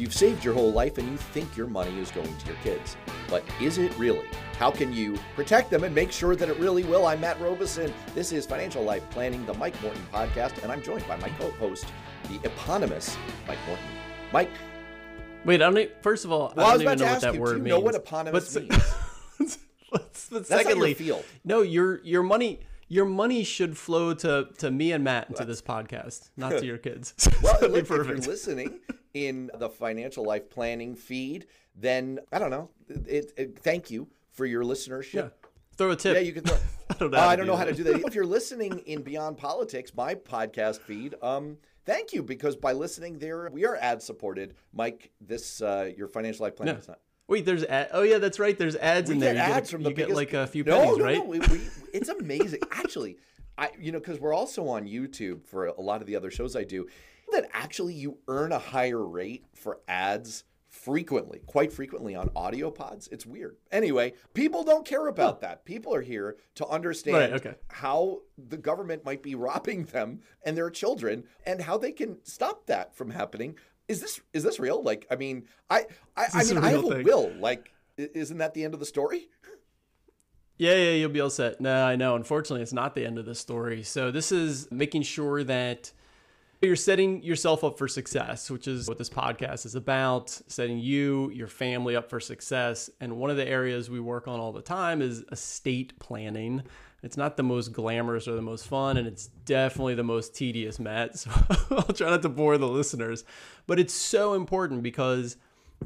You've 0.00 0.14
saved 0.14 0.42
your 0.42 0.54
whole 0.54 0.72
life 0.72 0.96
and 0.96 1.06
you 1.10 1.18
think 1.18 1.54
your 1.58 1.66
money 1.66 1.98
is 2.00 2.10
going 2.10 2.34
to 2.34 2.46
your 2.46 2.56
kids. 2.62 2.96
But 3.28 3.44
is 3.60 3.76
it 3.76 3.94
really? 3.98 4.26
How 4.58 4.70
can 4.70 4.94
you 4.94 5.18
protect 5.36 5.68
them 5.68 5.84
and 5.84 5.94
make 5.94 6.10
sure 6.10 6.34
that 6.34 6.48
it 6.48 6.58
really 6.58 6.84
will? 6.84 7.04
I'm 7.04 7.20
Matt 7.20 7.38
Robison. 7.38 7.92
This 8.14 8.32
is 8.32 8.46
Financial 8.46 8.82
Life 8.82 9.02
Planning, 9.10 9.44
the 9.44 9.52
Mike 9.52 9.80
Morton 9.82 10.02
podcast, 10.10 10.62
and 10.62 10.72
I'm 10.72 10.80
joined 10.80 11.06
by 11.06 11.16
my 11.16 11.28
co 11.38 11.50
host, 11.50 11.84
the 12.30 12.40
eponymous 12.44 13.14
Mike 13.46 13.58
Morton. 13.66 13.84
Mike. 14.32 14.50
Wait, 15.44 15.60
I 15.60 15.66
don't. 15.66 15.76
Even, 15.76 15.92
first 16.00 16.24
of 16.24 16.32
all, 16.32 16.50
well, 16.56 16.66
I 16.66 16.72
don't 16.72 16.80
even 16.80 16.98
know 16.98 17.04
what 17.04 17.20
that 17.20 17.34
you, 17.34 17.40
word 17.40 17.56
means. 17.56 17.68
know 17.68 17.80
what 17.80 17.94
eponymous 17.94 18.54
but, 18.54 18.70
means? 18.70 19.58
but 19.92 20.14
That's 20.14 20.48
secondly, 20.48 20.88
your 20.88 20.96
field. 20.96 21.24
no, 21.44 21.60
your 21.60 22.02
your 22.04 22.22
money 22.22 22.60
your 22.88 23.04
money 23.04 23.44
should 23.44 23.76
flow 23.76 24.14
to 24.14 24.48
to 24.56 24.70
me 24.70 24.92
and 24.92 25.04
Matt 25.04 25.28
and 25.28 25.36
to 25.36 25.44
this 25.44 25.60
podcast, 25.60 26.30
not 26.38 26.56
to 26.56 26.64
your 26.64 26.78
kids. 26.78 27.12
Well, 27.42 27.58
look, 27.60 27.82
if 27.82 27.90
you're 27.90 28.04
listening 28.16 28.80
in 29.14 29.50
the 29.54 29.68
Financial 29.68 30.24
Life 30.24 30.50
Planning 30.50 30.94
feed, 30.94 31.46
then 31.74 32.20
I 32.32 32.38
don't 32.38 32.50
know. 32.50 32.70
It, 32.88 33.32
it, 33.36 33.58
thank 33.58 33.90
you 33.90 34.08
for 34.32 34.46
your 34.46 34.62
listenership. 34.64 35.14
Yeah. 35.14 35.28
Throw 35.76 35.90
a 35.92 35.96
tip. 35.96 36.14
Yeah, 36.14 36.20
you 36.20 36.32
can. 36.32 36.44
Throw, 36.44 36.56
I 36.90 36.94
don't 36.94 37.10
know. 37.10 37.18
Uh, 37.18 37.20
how 37.22 37.28
I 37.28 37.36
to 37.36 37.36
don't 37.38 37.46
do 37.46 37.50
know 37.52 37.56
how 37.56 37.64
that. 37.64 37.76
to 37.76 37.84
do 37.84 37.92
that. 37.92 38.06
if 38.06 38.14
you're 38.14 38.26
listening 38.26 38.78
in 38.80 39.02
Beyond 39.02 39.38
Politics, 39.38 39.92
my 39.94 40.14
podcast 40.14 40.80
feed, 40.80 41.14
um, 41.22 41.56
thank 41.86 42.12
you 42.12 42.22
because 42.22 42.56
by 42.56 42.72
listening 42.72 43.18
there, 43.18 43.48
we 43.52 43.64
are 43.64 43.76
ad 43.80 44.02
supported. 44.02 44.54
Mike, 44.74 45.10
this 45.20 45.62
uh, 45.62 45.90
your 45.96 46.08
financial 46.08 46.44
life 46.44 46.56
plan 46.56 46.68
Yeah. 46.68 46.74
is 46.76 46.88
not. 46.88 46.98
Wait, 47.28 47.44
there's 47.46 47.62
ad- 47.64 47.90
oh 47.92 48.02
yeah, 48.02 48.18
that's 48.18 48.38
right. 48.40 48.58
There's 48.58 48.74
ads 48.76 49.08
We 49.08 49.14
in 49.14 49.20
there. 49.20 49.34
get 49.34 49.46
You 49.48 49.54
ads 49.54 49.70
get, 49.70 49.74
from 49.76 49.82
the 49.84 49.90
you 49.90 49.94
get 49.96 50.02
biggest- 50.08 50.16
like 50.16 50.32
a 50.34 50.46
few 50.48 50.64
no, 50.64 50.80
pennies, 50.80 50.98
no, 50.98 51.04
right? 51.04 51.16
No, 51.18 51.24
we, 51.24 51.38
we, 51.38 51.60
it's 51.94 52.08
amazing. 52.08 52.60
Actually, 52.72 53.16
I 53.56 53.70
you 53.78 53.92
know 53.92 54.00
because 54.00 54.18
we're 54.20 54.34
also 54.34 54.66
on 54.68 54.86
YouTube 54.86 55.46
for 55.46 55.66
a 55.66 55.80
lot 55.80 56.00
of 56.00 56.06
the 56.08 56.16
other 56.16 56.30
shows 56.30 56.56
I 56.56 56.64
do. 56.64 56.88
That 57.32 57.48
actually 57.52 57.94
you 57.94 58.18
earn 58.28 58.52
a 58.52 58.58
higher 58.58 59.04
rate 59.04 59.44
for 59.54 59.80
ads 59.88 60.44
frequently, 60.68 61.40
quite 61.46 61.72
frequently 61.72 62.14
on 62.14 62.30
audio 62.36 62.70
pods. 62.70 63.08
It's 63.10 63.26
weird. 63.26 63.56
Anyway, 63.72 64.14
people 64.34 64.62
don't 64.64 64.86
care 64.86 65.08
about 65.08 65.40
that. 65.40 65.64
People 65.64 65.94
are 65.94 66.00
here 66.00 66.36
to 66.54 66.66
understand 66.66 67.16
Right, 67.16 67.32
okay. 67.32 67.54
how 67.68 68.20
the 68.38 68.56
government 68.56 69.04
might 69.04 69.22
be 69.22 69.34
robbing 69.48 69.84
them 69.84 70.20
and 70.44 70.56
their 70.56 70.70
children 70.70 71.24
and 71.44 71.60
how 71.60 71.76
they 71.76 71.92
can 71.92 72.18
stop 72.24 72.66
that 72.66 72.94
from 72.96 73.10
happening. 73.10 73.56
Is 73.88 74.00
this 74.00 74.20
is 74.32 74.44
this 74.44 74.60
real? 74.60 74.82
Like, 74.82 75.06
I 75.10 75.16
mean, 75.16 75.46
I 75.68 75.86
I, 76.16 76.26
I 76.34 76.44
mean, 76.44 76.58
I 76.58 76.70
have 76.70 76.84
a 76.84 77.02
will. 77.02 77.32
Like, 77.38 77.72
isn't 77.96 78.38
that 78.38 78.54
the 78.54 78.64
end 78.64 78.72
of 78.72 78.80
the 78.80 78.86
story? 78.86 79.28
Yeah, 80.56 80.74
yeah, 80.74 80.90
you'll 80.92 81.08
be 81.10 81.20
all 81.20 81.30
set. 81.30 81.60
No, 81.60 81.84
I 81.84 81.96
know. 81.96 82.14
Unfortunately, 82.16 82.62
it's 82.62 82.72
not 82.72 82.94
the 82.94 83.04
end 83.06 83.18
of 83.18 83.24
the 83.24 83.34
story. 83.34 83.82
So 83.82 84.10
this 84.10 84.30
is 84.30 84.70
making 84.70 85.02
sure 85.02 85.42
that 85.44 85.90
you're 86.62 86.76
setting 86.76 87.22
yourself 87.22 87.64
up 87.64 87.78
for 87.78 87.88
success, 87.88 88.50
which 88.50 88.68
is 88.68 88.86
what 88.86 88.98
this 88.98 89.08
podcast 89.08 89.64
is 89.64 89.74
about, 89.74 90.30
setting 90.46 90.78
you, 90.78 91.30
your 91.30 91.46
family 91.46 91.96
up 91.96 92.10
for 92.10 92.20
success. 92.20 92.90
And 93.00 93.16
one 93.16 93.30
of 93.30 93.38
the 93.38 93.48
areas 93.48 93.88
we 93.88 93.98
work 93.98 94.28
on 94.28 94.40
all 94.40 94.52
the 94.52 94.60
time 94.60 95.00
is 95.00 95.24
estate 95.32 95.98
planning. 95.98 96.62
It's 97.02 97.16
not 97.16 97.38
the 97.38 97.42
most 97.42 97.72
glamorous 97.72 98.28
or 98.28 98.34
the 98.34 98.42
most 98.42 98.66
fun, 98.66 98.98
and 98.98 99.08
it's 99.08 99.26
definitely 99.26 99.94
the 99.94 100.04
most 100.04 100.34
tedious, 100.34 100.78
Matt. 100.78 101.16
So 101.18 101.30
I'll 101.70 101.94
try 101.94 102.10
not 102.10 102.22
to 102.22 102.28
bore 102.28 102.58
the 102.58 102.68
listeners. 102.68 103.24
But 103.66 103.80
it's 103.80 103.94
so 103.94 104.34
important 104.34 104.82
because 104.82 105.38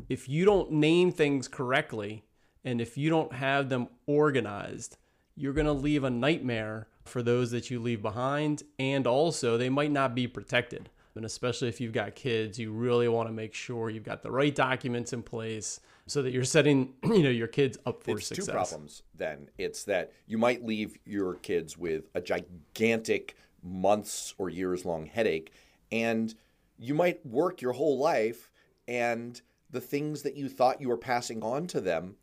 if 0.09 0.29
you 0.29 0.45
don't 0.45 0.73
name 0.73 1.13
things 1.13 1.47
correctly 1.47 2.25
and 2.65 2.81
if 2.81 2.99
you 2.99 3.11
don't 3.11 3.33
have 3.33 3.69
them 3.69 3.89
organized, 4.07 4.97
you're 5.37 5.53
going 5.53 5.67
to 5.67 5.73
leave 5.73 6.03
a 6.03 6.11
nightmare 6.11 6.89
for 7.05 7.23
those 7.23 7.51
that 7.51 7.71
you 7.71 7.81
leave 7.81 8.03
behind. 8.03 8.63
And 8.79 9.07
also, 9.07 9.57
they 9.57 9.69
might 9.69 9.91
not 9.93 10.15
be 10.15 10.27
protected. 10.27 10.91
And 11.17 11.25
especially 11.25 11.69
if 11.69 11.81
you've 11.81 11.93
got 11.93 12.17
kids, 12.17 12.59
you 12.59 12.73
really 12.73 13.09
want 13.09 13.29
to 13.29 13.33
make 13.33 13.55
sure 13.55 13.89
you've 13.89 14.03
got 14.03 14.23
the 14.23 14.33
right 14.33 14.55
documents 14.55 15.13
in 15.13 15.23
place 15.23 15.79
so 16.07 16.23
that 16.23 16.33
you're 16.33 16.45
setting, 16.45 16.95
you 17.05 17.23
know, 17.23 17.31
your 17.31 17.47
kids 17.47 17.79
up 17.87 18.03
for 18.03 18.17
it's 18.17 18.27
success. 18.27 18.47
two 18.47 18.53
problems 18.53 19.03
then 19.17 19.49
it's 19.59 19.85
that 19.85 20.13
you 20.27 20.39
might 20.39 20.65
leave 20.65 20.97
your 21.05 21.35
kids 21.35 21.79
with 21.79 22.09
a 22.15 22.21
gigantic 22.21 23.37
months 23.63 24.35
or 24.39 24.51
years 24.51 24.85
long 24.85 25.07
headache 25.07 25.53
and 25.93 26.35
you 26.79 26.95
might 26.95 27.25
work 27.25 27.63
your 27.63 27.73
whole 27.73 27.99
life 27.99 28.51
and 28.89 29.41
the 29.71 29.81
things 29.81 30.23
that 30.23 30.37
you 30.37 30.49
thought 30.49 30.81
you 30.81 30.89
were 30.89 30.97
passing 30.97 31.43
on 31.43 31.67
to 31.67 31.81
them 31.81 32.17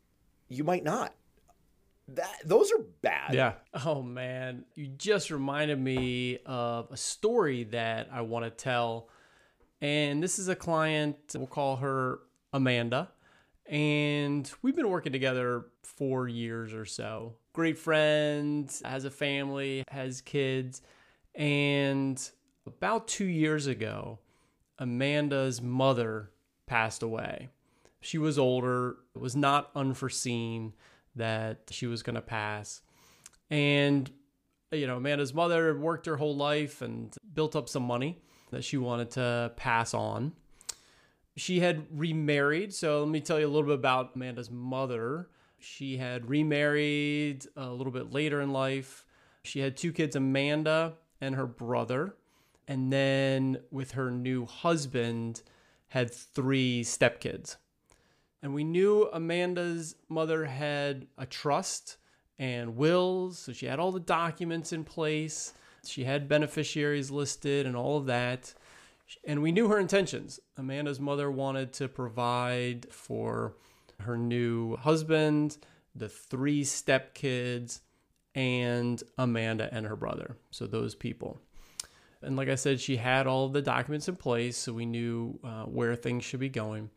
you 0.48 0.62
might 0.62 0.84
not 0.84 1.14
that 2.08 2.36
those 2.44 2.72
are 2.72 2.84
bad 3.00 3.34
Yeah. 3.34 3.54
Oh 3.84 4.02
man, 4.02 4.64
you 4.74 4.86
just 4.86 5.30
reminded 5.30 5.80
me 5.80 6.38
of 6.46 6.88
a 6.90 6.96
story 6.96 7.64
that 7.64 8.08
I 8.12 8.22
want 8.22 8.44
to 8.44 8.50
tell. 8.50 9.08
And 9.80 10.22
this 10.22 10.38
is 10.38 10.48
a 10.48 10.56
client, 10.56 11.16
we'll 11.34 11.46
call 11.46 11.76
her 11.76 12.20
Amanda. 12.52 13.10
And 13.66 14.50
we've 14.62 14.76
been 14.76 14.90
working 14.90 15.12
together 15.12 15.66
4 15.82 16.28
years 16.28 16.74
or 16.74 16.84
so. 16.84 17.36
Great 17.52 17.78
friend, 17.78 18.70
has 18.84 19.04
a 19.04 19.10
family, 19.10 19.84
has 19.88 20.20
kids. 20.20 20.82
And 21.34 22.20
about 22.66 23.08
2 23.08 23.24
years 23.24 23.66
ago, 23.66 24.18
Amanda's 24.78 25.62
mother 25.62 26.30
passed 26.66 27.02
away. 27.02 27.50
She 28.00 28.18
was 28.18 28.38
older, 28.38 28.96
it 29.14 29.20
was 29.20 29.36
not 29.36 29.70
unforeseen 29.74 30.74
that 31.16 31.62
she 31.70 31.86
was 31.86 32.02
going 32.02 32.16
to 32.16 32.22
pass. 32.22 32.82
And, 33.50 34.10
you 34.70 34.86
know, 34.86 34.96
Amanda's 34.96 35.34
mother 35.34 35.78
worked 35.78 36.06
her 36.06 36.16
whole 36.16 36.36
life 36.36 36.82
and 36.82 37.14
built 37.34 37.54
up 37.54 37.68
some 37.68 37.82
money 37.82 38.22
that 38.50 38.64
she 38.64 38.76
wanted 38.76 39.10
to 39.12 39.52
pass 39.56 39.94
on. 39.94 40.32
She 41.36 41.60
had 41.60 41.86
remarried. 41.90 42.74
So 42.74 43.00
let 43.00 43.08
me 43.08 43.20
tell 43.20 43.40
you 43.40 43.46
a 43.46 43.48
little 43.48 43.68
bit 43.68 43.74
about 43.74 44.12
Amanda's 44.14 44.50
mother. 44.50 45.28
She 45.58 45.96
had 45.96 46.28
remarried 46.28 47.46
a 47.56 47.70
little 47.70 47.92
bit 47.92 48.12
later 48.12 48.40
in 48.40 48.52
life. 48.52 49.04
She 49.42 49.60
had 49.60 49.76
two 49.76 49.92
kids, 49.92 50.16
Amanda 50.16 50.94
and 51.20 51.34
her 51.34 51.46
brother. 51.46 52.16
And 52.68 52.92
then 52.92 53.58
with 53.70 53.92
her 53.92 54.10
new 54.10 54.46
husband, 54.46 55.42
had 55.88 56.12
three 56.12 56.82
stepkids. 56.82 57.56
And 58.42 58.54
we 58.54 58.64
knew 58.64 59.08
Amanda's 59.12 59.94
mother 60.08 60.44
had 60.44 61.06
a 61.16 61.26
trust 61.26 61.96
and 62.38 62.76
wills. 62.76 63.38
So 63.38 63.52
she 63.52 63.66
had 63.66 63.78
all 63.78 63.92
the 63.92 64.00
documents 64.00 64.72
in 64.72 64.84
place. 64.84 65.54
She 65.86 66.04
had 66.04 66.28
beneficiaries 66.28 67.10
listed 67.10 67.66
and 67.66 67.76
all 67.76 67.96
of 67.96 68.06
that. 68.06 68.52
And 69.24 69.42
we 69.42 69.52
knew 69.52 69.68
her 69.68 69.78
intentions. 69.78 70.40
Amanda's 70.56 70.98
mother 70.98 71.30
wanted 71.30 71.72
to 71.74 71.88
provide 71.88 72.86
for 72.90 73.54
her 74.00 74.16
new 74.16 74.76
husband, 74.76 75.58
the 75.94 76.08
three 76.08 76.64
stepkids, 76.64 77.80
and 78.34 79.02
Amanda 79.18 79.68
and 79.72 79.86
her 79.86 79.96
brother. 79.96 80.36
So 80.50 80.66
those 80.66 80.94
people. 80.94 81.38
And 82.22 82.36
like 82.36 82.48
I 82.48 82.54
said, 82.54 82.80
she 82.80 82.96
had 82.96 83.26
all 83.26 83.48
the 83.48 83.62
documents 83.62 84.08
in 84.08 84.16
place, 84.16 84.56
so 84.56 84.72
we 84.72 84.86
knew 84.86 85.38
uh, 85.44 85.64
where 85.64 85.94
things 85.96 86.24
should 86.24 86.40
be 86.40 86.48
going. 86.48 86.90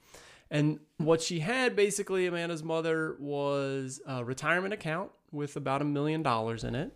And 0.52 0.80
what 0.98 1.22
she 1.22 1.40
had 1.40 1.76
basically, 1.76 2.28
Amanda's 2.28 2.64
mother, 2.64 3.16
was 3.20 4.00
a 4.06 4.24
retirement 4.24 4.74
account 4.74 5.12
with 5.32 5.56
about 5.56 5.82
a 5.82 5.86
million 5.86 6.22
dollars 6.24 6.64
in 6.64 6.76
it. 6.76 6.96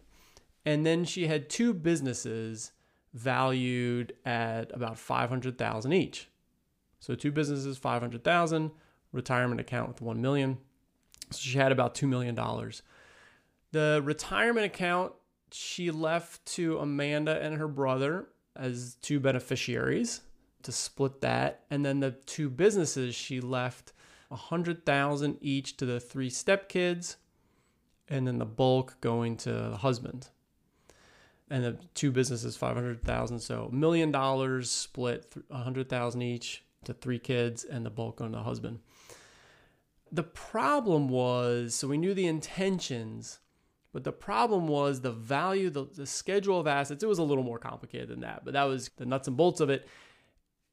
And 0.66 0.86
then 0.86 1.06
she 1.06 1.28
had 1.28 1.50
two 1.50 1.74
businesses 1.74 2.72
valued 3.14 4.14
at 4.26 4.72
about 4.74 4.98
500,000 4.98 5.94
each. 5.94 6.30
So 7.00 7.16
two 7.16 7.32
businesses, 7.32 7.78
500,000, 7.78 8.72
retirement 9.12 9.62
account 9.62 9.88
with 9.88 10.02
1 10.02 10.22
million. 10.22 10.58
So 11.32 11.40
she 11.40 11.58
had 11.58 11.72
about 11.72 11.96
2 11.96 12.08
million 12.08 12.36
dollars. 12.36 12.84
The 13.72 14.02
retirement 14.04 14.66
account 14.66 15.14
she 15.52 15.90
left 15.90 16.46
to 16.46 16.78
Amanda 16.78 17.42
and 17.42 17.58
her 17.58 17.68
brother 17.68 18.28
as 18.56 18.96
two 19.02 19.20
beneficiaries 19.20 20.22
to 20.64 20.72
split 20.72 21.22
that. 21.22 21.64
And 21.70 21.86
then 21.86 22.00
the 22.00 22.12
two 22.12 22.50
businesses 22.50 23.16
she 23.16 23.40
left 23.40 23.94
100,000 24.30 25.38
each 25.42 25.78
to 25.78 25.86
the 25.86 26.00
three 26.00 26.30
stepkids 26.30 27.16
and 28.08 28.28
then 28.28 28.40
the 28.40 28.46
bulk 28.46 28.98
going 29.02 29.38
to 29.38 29.52
the 29.52 29.78
husband. 29.78 30.30
And 31.50 31.64
the 31.64 31.78
two 31.94 32.12
businesses 32.12 32.56
500,000 32.56 33.40
so 33.40 33.70
a 33.72 33.76
million 33.76 34.12
dollars 34.12 34.70
split 34.70 35.34
100,000 35.48 36.22
each 36.22 36.64
to 36.86 36.94
three 36.94 37.20
kids 37.20 37.64
and 37.64 37.86
the 37.86 37.90
bulk 37.90 38.18
to 38.18 38.30
the 38.30 38.44
husband. 38.44 38.80
The 40.12 40.24
problem 40.24 41.10
was 41.10 41.76
so 41.76 41.88
we 41.88 41.98
knew 41.98 42.14
the 42.14 42.28
intentions 42.28 43.40
but 43.92 44.04
the 44.04 44.12
problem 44.12 44.68
was 44.68 45.02
the 45.02 45.12
value 45.12 45.70
the, 45.70 45.86
the 45.86 46.06
schedule 46.06 46.60
of 46.60 46.68
assets 46.68 47.04
it 47.04 47.08
was 47.08 47.20
a 47.20 47.24
little 47.24 47.44
more 47.44 47.60
complicated 47.60 48.10
than 48.10 48.22
that 48.22 48.46
but 48.46 48.54
that 48.54 48.64
was 48.64 48.90
the 48.98 49.06
nuts 49.06 49.28
and 49.28 49.38
bolts 49.38 49.60
of 49.60 49.70
it 49.70 49.88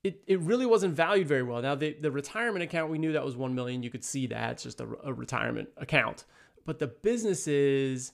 it, 0.06 0.23
it 0.26 0.41
really 0.41 0.67
wasn't 0.67 0.94
valued 0.94 1.26
very 1.26 1.43
well 1.43 1.61
now 1.61 1.75
the, 1.75 1.97
the 2.00 2.11
retirement 2.11 2.62
account 2.62 2.91
we 2.91 2.99
knew 2.99 3.12
that 3.12 3.25
was 3.25 3.37
1 3.37 3.55
million 3.55 3.82
you 3.82 3.91
could 3.91 4.05
see 4.05 4.26
that 4.26 4.53
it's 4.53 4.62
just 4.62 4.81
a, 4.81 4.88
a 5.05 5.12
retirement 5.12 5.69
account 5.76 6.25
but 6.64 6.79
the 6.79 6.87
businesses 6.87 8.12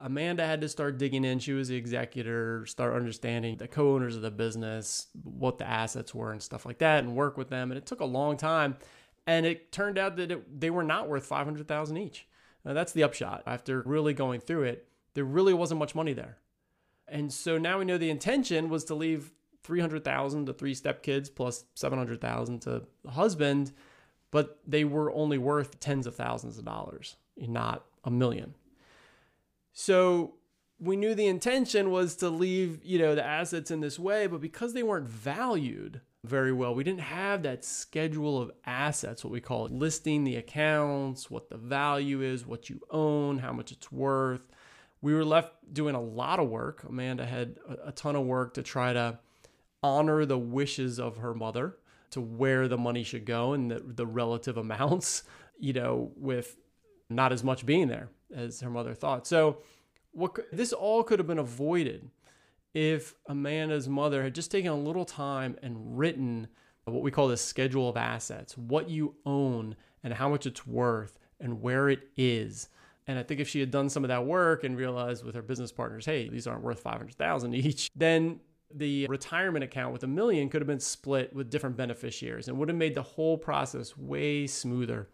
Amanda 0.00 0.46
had 0.46 0.60
to 0.60 0.68
start 0.68 0.98
digging 0.98 1.24
in. 1.24 1.38
She 1.38 1.52
was 1.52 1.68
the 1.68 1.76
executor, 1.76 2.66
start 2.66 2.94
understanding 2.94 3.56
the 3.56 3.68
co 3.68 3.94
owners 3.94 4.16
of 4.16 4.22
the 4.22 4.30
business, 4.30 5.06
what 5.22 5.56
the 5.56 5.66
assets 5.66 6.14
were, 6.14 6.32
and 6.32 6.42
stuff 6.42 6.66
like 6.66 6.78
that, 6.78 7.04
and 7.04 7.16
work 7.16 7.38
with 7.38 7.48
them. 7.48 7.70
And 7.70 7.78
it 7.78 7.86
took 7.86 8.00
a 8.00 8.04
long 8.04 8.36
time. 8.36 8.76
And 9.26 9.46
it 9.46 9.72
turned 9.72 9.96
out 9.96 10.16
that 10.16 10.30
it, 10.30 10.60
they 10.60 10.68
were 10.68 10.82
not 10.82 11.08
worth 11.08 11.24
500000 11.24 11.96
each. 11.96 12.28
Now, 12.64 12.74
that's 12.74 12.92
the 12.92 13.02
upshot. 13.02 13.42
After 13.46 13.80
really 13.86 14.12
going 14.12 14.40
through 14.40 14.64
it, 14.64 14.88
there 15.14 15.24
really 15.24 15.54
wasn't 15.54 15.78
much 15.80 15.94
money 15.94 16.12
there. 16.12 16.36
And 17.08 17.32
so 17.32 17.56
now 17.56 17.78
we 17.78 17.86
know 17.86 17.96
the 17.96 18.10
intention 18.10 18.68
was 18.68 18.84
to 18.84 18.94
leave 18.94 19.32
300,000 19.64 20.46
to 20.46 20.52
three 20.52 20.74
stepkids 20.74 21.34
plus 21.34 21.64
700,000 21.74 22.60
to 22.62 22.82
husband, 23.08 23.72
but 24.30 24.60
they 24.66 24.84
were 24.84 25.12
only 25.12 25.38
worth 25.38 25.80
tens 25.80 26.06
of 26.06 26.14
thousands 26.14 26.58
of 26.58 26.64
dollars, 26.64 27.16
not 27.36 27.84
a 28.04 28.10
million. 28.10 28.54
So 29.72 30.34
we 30.78 30.96
knew 30.96 31.14
the 31.14 31.26
intention 31.26 31.90
was 31.90 32.16
to 32.16 32.28
leave, 32.28 32.84
you 32.84 32.98
know, 32.98 33.14
the 33.14 33.24
assets 33.24 33.70
in 33.70 33.80
this 33.80 33.98
way, 33.98 34.26
but 34.26 34.40
because 34.40 34.74
they 34.74 34.82
weren't 34.82 35.08
valued 35.08 36.00
very 36.24 36.52
well, 36.52 36.74
we 36.74 36.84
didn't 36.84 37.00
have 37.00 37.42
that 37.42 37.64
schedule 37.64 38.40
of 38.40 38.50
assets, 38.66 39.24
what 39.24 39.32
we 39.32 39.40
call 39.40 39.66
it, 39.66 39.72
listing 39.72 40.24
the 40.24 40.36
accounts, 40.36 41.30
what 41.30 41.48
the 41.48 41.56
value 41.56 42.22
is, 42.22 42.46
what 42.46 42.68
you 42.68 42.80
own, 42.90 43.38
how 43.38 43.52
much 43.52 43.72
it's 43.72 43.90
worth. 43.90 44.48
We 45.00 45.14
were 45.14 45.24
left 45.24 45.52
doing 45.72 45.94
a 45.94 46.00
lot 46.00 46.40
of 46.40 46.48
work. 46.48 46.84
Amanda 46.88 47.26
had 47.26 47.56
a 47.84 47.92
ton 47.92 48.16
of 48.16 48.24
work 48.24 48.54
to 48.54 48.62
try 48.62 48.92
to 48.92 49.18
honor 49.84 50.24
the 50.24 50.38
wishes 50.38 50.98
of 50.98 51.18
her 51.18 51.34
mother 51.34 51.76
to 52.10 52.20
where 52.20 52.66
the 52.68 52.78
money 52.78 53.04
should 53.04 53.26
go 53.26 53.52
and 53.52 53.70
the, 53.70 53.82
the 53.84 54.06
relative 54.06 54.56
amounts, 54.64 55.24
you 55.58 55.74
know, 55.74 56.10
with 56.16 56.56
not 57.10 57.32
as 57.32 57.44
much 57.44 57.66
being 57.66 57.88
there 57.88 58.08
as 58.34 58.60
her 58.60 58.70
mother 58.70 58.94
thought. 58.94 59.26
So, 59.26 59.58
what 60.12 60.38
this 60.52 60.72
all 60.72 61.02
could 61.02 61.18
have 61.18 61.26
been 61.26 61.38
avoided 61.38 62.08
if 62.72 63.14
Amanda's 63.26 63.88
mother 63.88 64.22
had 64.22 64.34
just 64.34 64.50
taken 64.50 64.70
a 64.70 64.76
little 64.76 65.04
time 65.04 65.56
and 65.62 65.98
written 65.98 66.48
what 66.84 67.02
we 67.02 67.10
call 67.10 67.28
the 67.28 67.36
schedule 67.36 67.88
of 67.88 67.96
assets, 67.96 68.56
what 68.56 68.88
you 68.88 69.16
own 69.26 69.76
and 70.02 70.14
how 70.14 70.28
much 70.28 70.46
it's 70.46 70.66
worth 70.66 71.18
and 71.40 71.60
where 71.62 71.88
it 71.88 72.08
is. 72.16 72.68
And 73.06 73.18
I 73.18 73.22
think 73.22 73.40
if 73.40 73.48
she 73.48 73.60
had 73.60 73.70
done 73.70 73.90
some 73.90 74.04
of 74.04 74.08
that 74.08 74.24
work 74.24 74.64
and 74.64 74.76
realized 74.76 75.24
with 75.24 75.34
her 75.34 75.42
business 75.42 75.72
partners, 75.72 76.06
hey, 76.06 76.28
these 76.28 76.46
aren't 76.46 76.62
worth 76.62 76.80
500,000 76.80 77.54
each, 77.54 77.90
then 77.94 78.40
the 78.74 79.06
retirement 79.06 79.64
account 79.64 79.92
with 79.92 80.02
a 80.02 80.08
million 80.08 80.48
could 80.48 80.60
have 80.60 80.66
been 80.66 80.80
split 80.80 81.32
with 81.34 81.48
different 81.48 81.76
beneficiaries 81.76 82.48
and 82.48 82.58
would 82.58 82.68
have 82.68 82.76
made 82.76 82.94
the 82.94 83.02
whole 83.02 83.38
process 83.38 83.96
way 83.96 84.46
smoother 84.46 85.08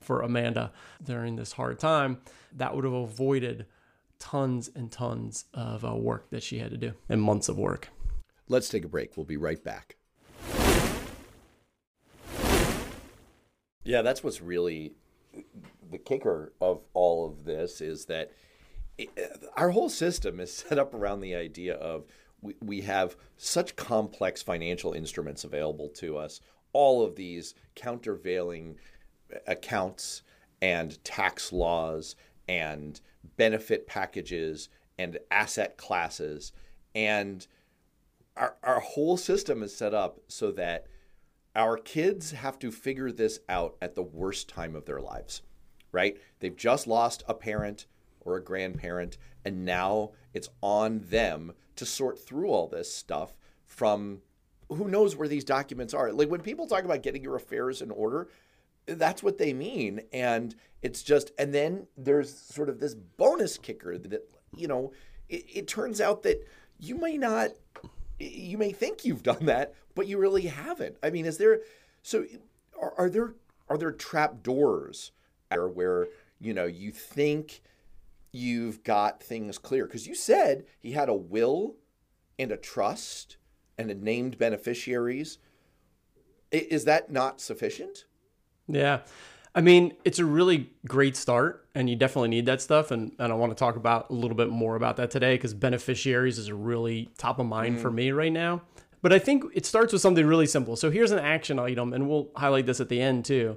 for 0.00 0.22
Amanda 0.22 0.72
during 1.02 1.36
this 1.36 1.52
hard 1.52 1.78
time. 1.78 2.18
That 2.56 2.74
would 2.74 2.84
have 2.84 2.92
avoided 2.94 3.66
tons 4.18 4.70
and 4.74 4.90
tons 4.90 5.44
of 5.52 5.84
uh, 5.84 5.94
work 5.94 6.30
that 6.30 6.42
she 6.42 6.58
had 6.58 6.70
to 6.70 6.78
do 6.78 6.94
and 7.08 7.20
months 7.20 7.48
of 7.48 7.58
work. 7.58 7.90
Let's 8.48 8.68
take 8.68 8.84
a 8.84 8.88
break. 8.88 9.16
We'll 9.16 9.26
be 9.26 9.36
right 9.36 9.62
back. 9.62 9.96
Yeah, 13.84 14.02
that's 14.02 14.24
what's 14.24 14.40
really 14.40 14.94
the 15.90 15.98
kicker 15.98 16.52
of 16.60 16.80
all 16.94 17.28
of 17.28 17.44
this 17.44 17.80
is 17.80 18.06
that 18.06 18.32
it, 18.98 19.10
our 19.56 19.70
whole 19.70 19.88
system 19.88 20.40
is 20.40 20.52
set 20.68 20.78
up 20.78 20.94
around 20.94 21.20
the 21.20 21.34
idea 21.34 21.74
of 21.74 22.04
we, 22.46 22.54
we 22.60 22.80
have 22.82 23.16
such 23.36 23.76
complex 23.76 24.42
financial 24.42 24.92
instruments 24.92 25.44
available 25.44 25.88
to 25.90 26.16
us, 26.16 26.40
all 26.72 27.04
of 27.04 27.16
these 27.16 27.54
countervailing 27.74 28.76
accounts 29.46 30.22
and 30.62 31.02
tax 31.04 31.52
laws 31.52 32.14
and 32.48 33.00
benefit 33.36 33.86
packages 33.86 34.68
and 34.98 35.18
asset 35.30 35.76
classes. 35.76 36.52
And 36.94 37.46
our, 38.36 38.56
our 38.62 38.80
whole 38.80 39.16
system 39.16 39.62
is 39.62 39.76
set 39.76 39.92
up 39.92 40.20
so 40.28 40.52
that 40.52 40.86
our 41.54 41.76
kids 41.76 42.32
have 42.32 42.58
to 42.60 42.70
figure 42.70 43.10
this 43.10 43.40
out 43.48 43.76
at 43.82 43.94
the 43.94 44.02
worst 44.02 44.48
time 44.48 44.76
of 44.76 44.84
their 44.84 45.00
lives, 45.00 45.42
right? 45.90 46.18
They've 46.40 46.56
just 46.56 46.86
lost 46.86 47.24
a 47.26 47.34
parent 47.34 47.86
or 48.20 48.36
a 48.36 48.44
grandparent, 48.44 49.16
and 49.44 49.64
now 49.64 50.12
it's 50.34 50.48
on 50.60 51.00
them 51.08 51.52
to 51.76 51.86
sort 51.86 52.18
through 52.18 52.48
all 52.48 52.66
this 52.66 52.92
stuff 52.92 53.36
from 53.64 54.20
who 54.68 54.88
knows 54.88 55.14
where 55.14 55.28
these 55.28 55.44
documents 55.44 55.94
are. 55.94 56.12
Like 56.12 56.30
when 56.30 56.40
people 56.40 56.66
talk 56.66 56.84
about 56.84 57.02
getting 57.02 57.22
your 57.22 57.36
affairs 57.36 57.82
in 57.82 57.90
order, 57.90 58.28
that's 58.86 59.22
what 59.22 59.38
they 59.38 59.52
mean. 59.52 60.00
And 60.12 60.54
it's 60.82 61.02
just, 61.02 61.32
and 61.38 61.54
then 61.54 61.86
there's 61.96 62.36
sort 62.36 62.68
of 62.68 62.80
this 62.80 62.94
bonus 62.94 63.58
kicker 63.58 63.98
that, 63.98 64.28
you 64.56 64.68
know, 64.68 64.92
it, 65.28 65.44
it 65.52 65.68
turns 65.68 66.00
out 66.00 66.22
that 66.24 66.46
you 66.78 66.96
may 66.96 67.16
not, 67.16 67.50
you 68.18 68.58
may 68.58 68.72
think 68.72 69.04
you've 69.04 69.22
done 69.22 69.46
that, 69.46 69.74
but 69.94 70.06
you 70.06 70.18
really 70.18 70.42
haven't. 70.42 70.96
I 71.02 71.10
mean, 71.10 71.26
is 71.26 71.38
there, 71.38 71.60
so 72.02 72.24
are, 72.80 72.94
are 72.98 73.10
there, 73.10 73.34
are 73.68 73.78
there 73.78 73.92
trap 73.92 74.42
doors 74.42 75.12
where, 75.50 76.08
you 76.40 76.54
know, 76.54 76.66
you 76.66 76.90
think 76.90 77.62
you've 78.36 78.84
got 78.84 79.22
things 79.22 79.58
clear? 79.58 79.86
Because 79.86 80.06
you 80.06 80.14
said 80.14 80.64
he 80.78 80.92
had 80.92 81.08
a 81.08 81.14
will 81.14 81.76
and 82.38 82.52
a 82.52 82.56
trust 82.56 83.36
and 83.78 83.90
a 83.90 83.94
named 83.94 84.38
beneficiaries. 84.38 85.38
Is 86.52 86.84
that 86.84 87.10
not 87.10 87.40
sufficient? 87.40 88.04
Yeah. 88.68 89.00
I 89.54 89.62
mean, 89.62 89.94
it's 90.04 90.18
a 90.18 90.24
really 90.24 90.70
great 90.86 91.16
start, 91.16 91.66
and 91.74 91.88
you 91.88 91.96
definitely 91.96 92.28
need 92.28 92.44
that 92.46 92.60
stuff. 92.60 92.90
And, 92.90 93.12
and 93.18 93.32
I 93.32 93.36
want 93.36 93.52
to 93.52 93.56
talk 93.56 93.76
about 93.76 94.10
a 94.10 94.12
little 94.12 94.36
bit 94.36 94.50
more 94.50 94.76
about 94.76 94.96
that 94.96 95.10
today 95.10 95.34
because 95.36 95.54
beneficiaries 95.54 96.38
is 96.38 96.52
really 96.52 97.08
top 97.16 97.38
of 97.38 97.46
mind 97.46 97.78
mm. 97.78 97.80
for 97.80 97.90
me 97.90 98.12
right 98.12 98.32
now. 98.32 98.62
But 99.00 99.14
I 99.14 99.18
think 99.18 99.44
it 99.54 99.64
starts 99.64 99.92
with 99.92 100.02
something 100.02 100.26
really 100.26 100.46
simple. 100.46 100.76
So 100.76 100.90
here's 100.90 101.10
an 101.10 101.18
action 101.18 101.58
item, 101.58 101.94
and 101.94 102.08
we'll 102.08 102.28
highlight 102.36 102.66
this 102.66 102.80
at 102.80 102.90
the 102.90 103.00
end 103.00 103.24
too. 103.24 103.56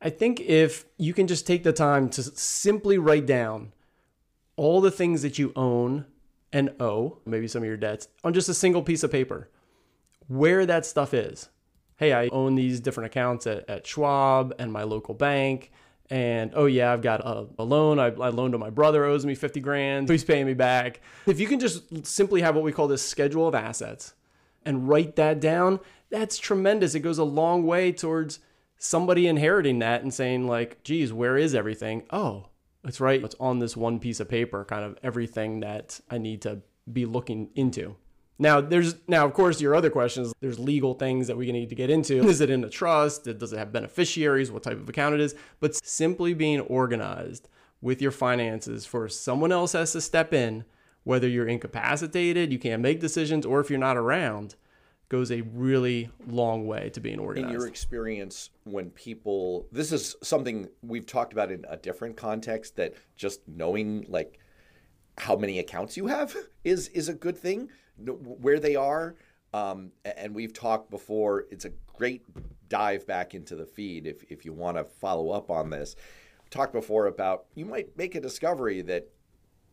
I 0.00 0.10
think 0.10 0.40
if 0.40 0.86
you 0.96 1.12
can 1.12 1.26
just 1.26 1.46
take 1.46 1.62
the 1.62 1.72
time 1.72 2.08
to 2.10 2.22
simply 2.22 2.98
write 2.98 3.26
down 3.26 3.72
all 4.58 4.82
the 4.82 4.90
things 4.90 5.22
that 5.22 5.38
you 5.38 5.52
own 5.56 6.04
and 6.52 6.70
owe, 6.80 7.18
maybe 7.24 7.48
some 7.48 7.62
of 7.62 7.68
your 7.68 7.76
debts, 7.76 8.08
on 8.24 8.34
just 8.34 8.48
a 8.48 8.54
single 8.54 8.82
piece 8.82 9.02
of 9.02 9.10
paper, 9.12 9.48
where 10.26 10.66
that 10.66 10.84
stuff 10.84 11.14
is 11.14 11.48
hey, 11.98 12.12
I 12.12 12.28
own 12.28 12.54
these 12.54 12.80
different 12.80 13.08
accounts 13.08 13.46
at, 13.46 13.68
at 13.68 13.86
Schwab 13.86 14.54
and 14.58 14.72
my 14.72 14.84
local 14.84 15.14
bank. 15.14 15.72
And 16.10 16.52
oh, 16.54 16.66
yeah, 16.66 16.92
I've 16.92 17.02
got 17.02 17.20
a, 17.20 17.46
a 17.58 17.64
loan. 17.64 17.98
I, 17.98 18.06
I 18.06 18.28
loaned 18.28 18.52
to 18.52 18.58
my 18.58 18.70
brother, 18.70 19.04
owes 19.04 19.26
me 19.26 19.34
50 19.34 19.60
grand. 19.60 20.08
He's 20.08 20.24
paying 20.24 20.46
me 20.46 20.54
back. 20.54 21.00
If 21.26 21.38
you 21.38 21.46
can 21.46 21.60
just 21.60 22.06
simply 22.06 22.40
have 22.40 22.54
what 22.54 22.64
we 22.64 22.72
call 22.72 22.88
this 22.88 23.02
schedule 23.02 23.46
of 23.46 23.54
assets 23.54 24.14
and 24.64 24.88
write 24.88 25.16
that 25.16 25.40
down, 25.40 25.80
that's 26.08 26.38
tremendous. 26.38 26.94
It 26.94 27.00
goes 27.00 27.18
a 27.18 27.24
long 27.24 27.66
way 27.66 27.92
towards 27.92 28.38
somebody 28.78 29.26
inheriting 29.26 29.80
that 29.80 30.02
and 30.02 30.14
saying, 30.14 30.46
like, 30.46 30.82
geez, 30.84 31.12
where 31.12 31.36
is 31.36 31.54
everything? 31.54 32.04
Oh, 32.10 32.46
it's 32.84 33.00
right. 33.00 33.22
It's 33.22 33.36
on 33.40 33.58
this 33.58 33.76
one 33.76 33.98
piece 33.98 34.20
of 34.20 34.28
paper, 34.28 34.64
kind 34.64 34.84
of 34.84 34.98
everything 35.02 35.60
that 35.60 36.00
I 36.10 36.18
need 36.18 36.42
to 36.42 36.62
be 36.90 37.06
looking 37.06 37.50
into. 37.54 37.96
Now, 38.38 38.60
there's 38.60 38.94
now, 39.08 39.26
of 39.26 39.32
course, 39.32 39.60
your 39.60 39.74
other 39.74 39.90
questions. 39.90 40.32
There's 40.40 40.60
legal 40.60 40.94
things 40.94 41.26
that 41.26 41.36
we 41.36 41.50
need 41.50 41.70
to 41.70 41.74
get 41.74 41.90
into. 41.90 42.22
Is 42.24 42.40
it 42.40 42.50
in 42.50 42.62
a 42.62 42.70
trust? 42.70 43.24
Does 43.24 43.52
it 43.52 43.58
have 43.58 43.72
beneficiaries? 43.72 44.52
What 44.52 44.62
type 44.62 44.80
of 44.80 44.88
account 44.88 45.14
it 45.16 45.20
is? 45.20 45.34
But 45.58 45.74
simply 45.74 46.34
being 46.34 46.60
organized 46.60 47.48
with 47.80 48.00
your 48.00 48.12
finances 48.12 48.86
for 48.86 49.08
someone 49.08 49.50
else 49.50 49.72
has 49.72 49.92
to 49.92 50.00
step 50.00 50.32
in, 50.32 50.64
whether 51.02 51.26
you're 51.28 51.48
incapacitated, 51.48 52.52
you 52.52 52.58
can't 52.58 52.82
make 52.82 53.00
decisions, 53.00 53.44
or 53.44 53.60
if 53.60 53.70
you're 53.70 53.78
not 53.78 53.96
around, 53.96 54.54
goes 55.08 55.30
a 55.30 55.40
really 55.40 56.10
long 56.26 56.66
way 56.66 56.90
to 56.90 57.00
being 57.00 57.18
organized. 57.18 57.48
In 57.48 57.58
your 57.58 57.66
experience, 57.66 58.50
when 58.64 58.90
people, 58.90 59.66
this 59.72 59.90
is 59.92 60.16
something 60.22 60.68
we've 60.82 61.06
talked 61.06 61.32
about 61.32 61.50
in 61.50 61.64
a 61.68 61.76
different 61.76 62.16
context, 62.16 62.76
that 62.76 62.94
just 63.16 63.40
knowing 63.46 64.04
like 64.08 64.38
how 65.16 65.34
many 65.34 65.58
accounts 65.58 65.96
you 65.96 66.06
have 66.06 66.36
is 66.64 66.88
is 66.88 67.08
a 67.08 67.14
good 67.14 67.36
thing 67.36 67.68
where 67.98 68.60
they 68.60 68.76
are. 68.76 69.16
Um, 69.54 69.92
and 70.04 70.34
we've 70.34 70.52
talked 70.52 70.90
before. 70.90 71.46
It's 71.50 71.64
a 71.64 71.72
great 71.96 72.22
dive 72.68 73.06
back 73.06 73.34
into 73.34 73.56
the 73.56 73.64
feed 73.64 74.06
if, 74.06 74.22
if 74.30 74.44
you 74.44 74.52
want 74.52 74.76
to 74.76 74.84
follow 74.84 75.30
up 75.30 75.50
on 75.50 75.70
this. 75.70 75.96
Talked 76.50 76.74
before 76.74 77.06
about 77.06 77.46
you 77.54 77.64
might 77.64 77.96
make 77.96 78.14
a 78.14 78.20
discovery 78.20 78.82
that 78.82 79.08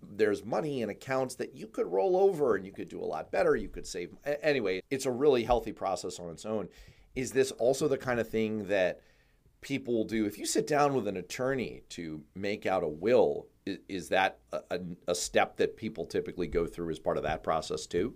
there's 0.09 0.43
money 0.45 0.81
in 0.81 0.89
accounts 0.89 1.35
that 1.35 1.55
you 1.55 1.67
could 1.67 1.87
roll 1.87 2.17
over 2.17 2.55
and 2.55 2.65
you 2.65 2.71
could 2.71 2.89
do 2.89 3.01
a 3.01 3.05
lot 3.05 3.31
better. 3.31 3.55
You 3.55 3.69
could 3.69 3.87
save. 3.87 4.15
Anyway, 4.41 4.81
it's 4.89 5.05
a 5.05 5.11
really 5.11 5.43
healthy 5.43 5.71
process 5.71 6.19
on 6.19 6.29
its 6.29 6.45
own. 6.45 6.69
Is 7.15 7.31
this 7.31 7.51
also 7.51 7.87
the 7.87 7.97
kind 7.97 8.19
of 8.19 8.29
thing 8.29 8.67
that 8.67 9.01
people 9.61 10.03
do? 10.03 10.25
If 10.25 10.37
you 10.37 10.45
sit 10.45 10.67
down 10.67 10.93
with 10.93 11.07
an 11.07 11.17
attorney 11.17 11.83
to 11.89 12.21
make 12.35 12.65
out 12.65 12.83
a 12.83 12.87
will, 12.87 13.47
is, 13.65 14.09
that 14.09 14.39
a, 14.51 14.79
a 15.07 15.15
step 15.15 15.57
that 15.57 15.75
people 15.75 16.05
typically 16.05 16.47
go 16.47 16.67
through 16.67 16.91
as 16.91 16.99
part 16.99 17.17
of 17.17 17.23
that 17.23 17.43
process 17.43 17.85
too? 17.85 18.13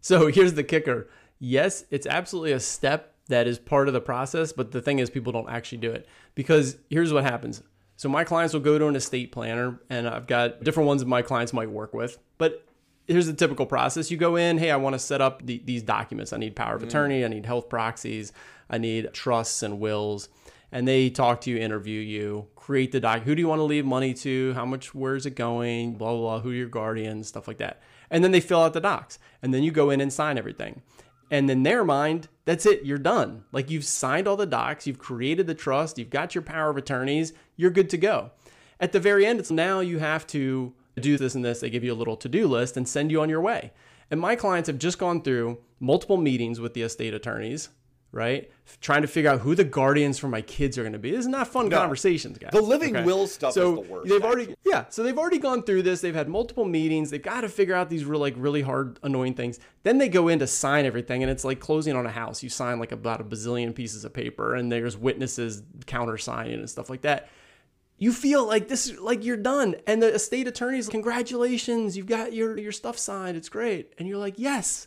So 0.00 0.26
here's 0.28 0.54
the 0.54 0.64
kicker. 0.64 1.08
Yes, 1.38 1.84
it's 1.90 2.06
absolutely 2.06 2.52
a 2.52 2.60
step 2.60 3.14
that 3.28 3.46
is 3.46 3.58
part 3.58 3.88
of 3.88 3.94
the 3.94 4.00
process, 4.00 4.52
but 4.52 4.70
the 4.70 4.80
thing 4.80 4.98
is, 4.98 5.10
people 5.10 5.32
don't 5.32 5.48
actually 5.48 5.78
do 5.78 5.90
it 5.90 6.06
because 6.34 6.76
here's 6.90 7.12
what 7.12 7.24
happens. 7.24 7.62
So 7.96 8.08
my 8.08 8.24
clients 8.24 8.52
will 8.52 8.60
go 8.60 8.78
to 8.78 8.86
an 8.86 8.96
estate 8.96 9.32
planner, 9.32 9.80
and 9.88 10.06
I've 10.06 10.26
got 10.26 10.62
different 10.62 10.86
ones 10.86 11.00
that 11.00 11.08
my 11.08 11.22
clients 11.22 11.52
might 11.52 11.70
work 11.70 11.94
with. 11.94 12.18
But 12.36 12.66
here's 13.06 13.26
the 13.26 13.32
typical 13.32 13.66
process: 13.66 14.10
you 14.10 14.16
go 14.16 14.36
in, 14.36 14.58
hey, 14.58 14.70
I 14.70 14.76
want 14.76 14.94
to 14.94 14.98
set 14.98 15.20
up 15.20 15.44
the, 15.44 15.62
these 15.64 15.82
documents. 15.82 16.32
I 16.32 16.36
need 16.36 16.54
power 16.54 16.74
of 16.76 16.82
mm. 16.82 16.86
attorney, 16.86 17.24
I 17.24 17.28
need 17.28 17.46
health 17.46 17.68
proxies, 17.68 18.32
I 18.68 18.78
need 18.78 19.12
trusts 19.12 19.62
and 19.62 19.80
wills. 19.80 20.28
And 20.72 20.86
they 20.86 21.10
talk 21.10 21.42
to 21.42 21.50
you, 21.50 21.58
interview 21.58 22.00
you, 22.00 22.48
create 22.56 22.90
the 22.90 23.00
doc. 23.00 23.22
Who 23.22 23.34
do 23.34 23.40
you 23.40 23.48
want 23.48 23.60
to 23.60 23.64
leave 23.64 23.86
money 23.86 24.12
to? 24.14 24.52
How 24.54 24.66
much? 24.66 24.94
Where's 24.94 25.24
it 25.24 25.36
going? 25.36 25.94
Blah 25.94 26.12
blah 26.12 26.20
blah. 26.20 26.40
Who 26.40 26.50
are 26.50 26.54
your 26.54 26.68
guardians? 26.68 27.28
Stuff 27.28 27.48
like 27.48 27.58
that. 27.58 27.80
And 28.10 28.22
then 28.22 28.32
they 28.32 28.40
fill 28.40 28.60
out 28.62 28.72
the 28.74 28.80
docs, 28.80 29.18
and 29.40 29.54
then 29.54 29.62
you 29.62 29.70
go 29.70 29.90
in 29.90 30.00
and 30.00 30.12
sign 30.12 30.36
everything. 30.36 30.82
And 31.30 31.50
in 31.50 31.62
their 31.62 31.84
mind, 31.84 32.28
that's 32.44 32.66
it. 32.66 32.84
You're 32.84 32.98
done. 32.98 33.44
Like 33.50 33.70
you've 33.70 33.84
signed 33.84 34.28
all 34.28 34.36
the 34.36 34.46
docs, 34.46 34.86
you've 34.86 34.98
created 34.98 35.46
the 35.46 35.54
trust, 35.54 35.98
you've 35.98 36.10
got 36.10 36.34
your 36.34 36.42
power 36.42 36.70
of 36.70 36.76
attorneys, 36.76 37.32
you're 37.56 37.70
good 37.70 37.90
to 37.90 37.98
go. 37.98 38.30
At 38.78 38.92
the 38.92 39.00
very 39.00 39.24
end, 39.26 39.40
it's 39.40 39.50
now 39.50 39.80
you 39.80 39.98
have 39.98 40.26
to 40.28 40.74
do 41.00 41.16
this 41.16 41.34
and 41.34 41.44
this. 41.44 41.60
They 41.60 41.70
give 41.70 41.84
you 41.84 41.92
a 41.92 41.94
little 41.94 42.16
to 42.16 42.28
do 42.28 42.46
list 42.46 42.76
and 42.76 42.88
send 42.88 43.10
you 43.10 43.20
on 43.20 43.28
your 43.28 43.40
way. 43.40 43.72
And 44.10 44.20
my 44.20 44.36
clients 44.36 44.68
have 44.68 44.78
just 44.78 44.98
gone 44.98 45.22
through 45.22 45.58
multiple 45.80 46.16
meetings 46.16 46.60
with 46.60 46.74
the 46.74 46.82
estate 46.82 47.14
attorneys 47.14 47.70
right? 48.16 48.50
Trying 48.80 49.02
to 49.02 49.08
figure 49.08 49.30
out 49.30 49.40
who 49.40 49.54
the 49.54 49.62
guardians 49.62 50.18
for 50.18 50.26
my 50.26 50.40
kids 50.40 50.78
are 50.78 50.82
going 50.82 50.94
to 50.94 50.98
be. 50.98 51.10
This 51.10 51.20
is 51.20 51.26
not 51.26 51.48
fun 51.48 51.68
no. 51.68 51.78
conversations, 51.78 52.38
guys. 52.38 52.50
The 52.50 52.62
living 52.62 52.96
okay? 52.96 53.04
will 53.04 53.26
stuff 53.26 53.52
so 53.52 53.80
is 53.80 53.86
the 53.86 53.92
worst. 53.92 54.08
They've 54.08 54.24
already, 54.24 54.56
yeah. 54.64 54.86
So 54.88 55.02
they've 55.02 55.18
already 55.18 55.38
gone 55.38 55.62
through 55.62 55.82
this. 55.82 56.00
They've 56.00 56.14
had 56.14 56.28
multiple 56.28 56.64
meetings. 56.64 57.10
They've 57.10 57.22
got 57.22 57.42
to 57.42 57.48
figure 57.48 57.74
out 57.74 57.90
these 57.90 58.04
real, 58.04 58.18
like 58.18 58.34
really 58.36 58.62
hard, 58.62 58.98
annoying 59.02 59.34
things. 59.34 59.60
Then 59.82 59.98
they 59.98 60.08
go 60.08 60.28
in 60.28 60.38
to 60.38 60.46
sign 60.46 60.86
everything, 60.86 61.22
and 61.22 61.30
it's 61.30 61.44
like 61.44 61.60
closing 61.60 61.94
on 61.94 62.06
a 62.06 62.10
house. 62.10 62.42
You 62.42 62.48
sign 62.48 62.78
like 62.78 62.92
about 62.92 63.20
a 63.20 63.24
bazillion 63.24 63.74
pieces 63.74 64.04
of 64.04 64.14
paper, 64.14 64.54
and 64.54 64.72
there's 64.72 64.96
witnesses 64.96 65.62
countersigning 65.84 66.58
and 66.58 66.70
stuff 66.70 66.88
like 66.88 67.02
that. 67.02 67.28
You 67.98 68.12
feel 68.12 68.46
like 68.46 68.68
this, 68.68 68.98
like 68.98 69.24
you're 69.24 69.36
done, 69.36 69.76
and 69.86 70.02
the 70.02 70.14
estate 70.14 70.46
attorneys, 70.46 70.88
congratulations, 70.88 71.96
you've 71.96 72.06
got 72.06 72.32
your 72.32 72.58
your 72.58 72.72
stuff 72.72 72.98
signed. 72.98 73.36
It's 73.36 73.48
great, 73.48 73.94
and 73.98 74.06
you're 74.06 74.18
like, 74.18 74.34
yes, 74.36 74.86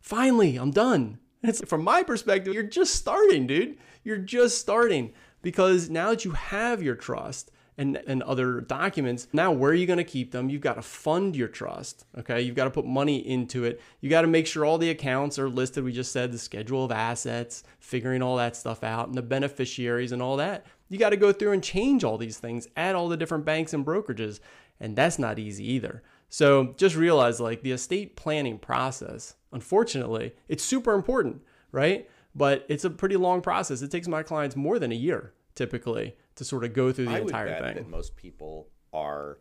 finally, 0.00 0.56
I'm 0.56 0.72
done 0.72 1.18
it's 1.42 1.64
from 1.66 1.84
my 1.84 2.02
perspective, 2.02 2.54
you're 2.54 2.62
just 2.62 2.94
starting, 2.94 3.46
dude. 3.46 3.78
You're 4.04 4.18
just 4.18 4.58
starting 4.58 5.12
because 5.42 5.90
now 5.90 6.10
that 6.10 6.24
you 6.24 6.32
have 6.32 6.82
your 6.82 6.94
trust 6.94 7.50
and, 7.76 7.96
and 8.06 8.22
other 8.24 8.60
documents, 8.60 9.28
now 9.32 9.52
where 9.52 9.70
are 9.70 9.74
you 9.74 9.86
going 9.86 9.98
to 9.98 10.04
keep 10.04 10.32
them? 10.32 10.50
You've 10.50 10.62
got 10.62 10.74
to 10.74 10.82
fund 10.82 11.36
your 11.36 11.48
trust. 11.48 12.06
Okay. 12.18 12.40
You've 12.40 12.56
got 12.56 12.64
to 12.64 12.70
put 12.70 12.86
money 12.86 13.18
into 13.18 13.64
it. 13.64 13.80
You 14.00 14.10
got 14.10 14.22
to 14.22 14.26
make 14.26 14.46
sure 14.46 14.64
all 14.64 14.78
the 14.78 14.90
accounts 14.90 15.38
are 15.38 15.48
listed. 15.48 15.84
We 15.84 15.92
just 15.92 16.10
said 16.10 16.32
the 16.32 16.38
schedule 16.38 16.84
of 16.84 16.90
assets, 16.90 17.62
figuring 17.78 18.22
all 18.22 18.36
that 18.36 18.56
stuff 18.56 18.82
out, 18.82 19.08
and 19.08 19.16
the 19.16 19.22
beneficiaries 19.22 20.12
and 20.12 20.22
all 20.22 20.36
that. 20.38 20.66
You 20.88 20.98
got 20.98 21.10
to 21.10 21.16
go 21.16 21.32
through 21.32 21.52
and 21.52 21.62
change 21.62 22.04
all 22.04 22.18
these 22.18 22.38
things 22.38 22.68
at 22.76 22.94
all 22.94 23.08
the 23.08 23.16
different 23.16 23.44
banks 23.44 23.74
and 23.74 23.84
brokerages. 23.84 24.40
And 24.80 24.96
that's 24.96 25.18
not 25.18 25.38
easy 25.38 25.70
either. 25.72 26.02
So 26.28 26.74
just 26.76 26.94
realize 26.94 27.40
like 27.40 27.62
the 27.62 27.72
estate 27.72 28.16
planning 28.16 28.58
process, 28.58 29.34
unfortunately, 29.52 30.34
it's 30.48 30.64
super 30.64 30.94
important, 30.94 31.42
right? 31.72 32.08
But 32.34 32.64
it's 32.68 32.84
a 32.84 32.90
pretty 32.90 33.16
long 33.16 33.40
process. 33.40 33.82
It 33.82 33.90
takes 33.90 34.08
my 34.08 34.22
clients 34.22 34.54
more 34.54 34.78
than 34.78 34.92
a 34.92 34.96
year 34.96 35.32
typically 35.54 36.16
to 36.36 36.44
sort 36.44 36.64
of 36.64 36.72
go 36.72 36.92
through 36.92 37.06
the 37.06 37.12
I 37.16 37.18
entire 37.18 37.46
would 37.46 37.50
bet 37.50 37.62
thing. 37.64 37.74
That 37.74 37.88
most 37.88 38.16
people 38.16 38.68
are. 38.92 39.38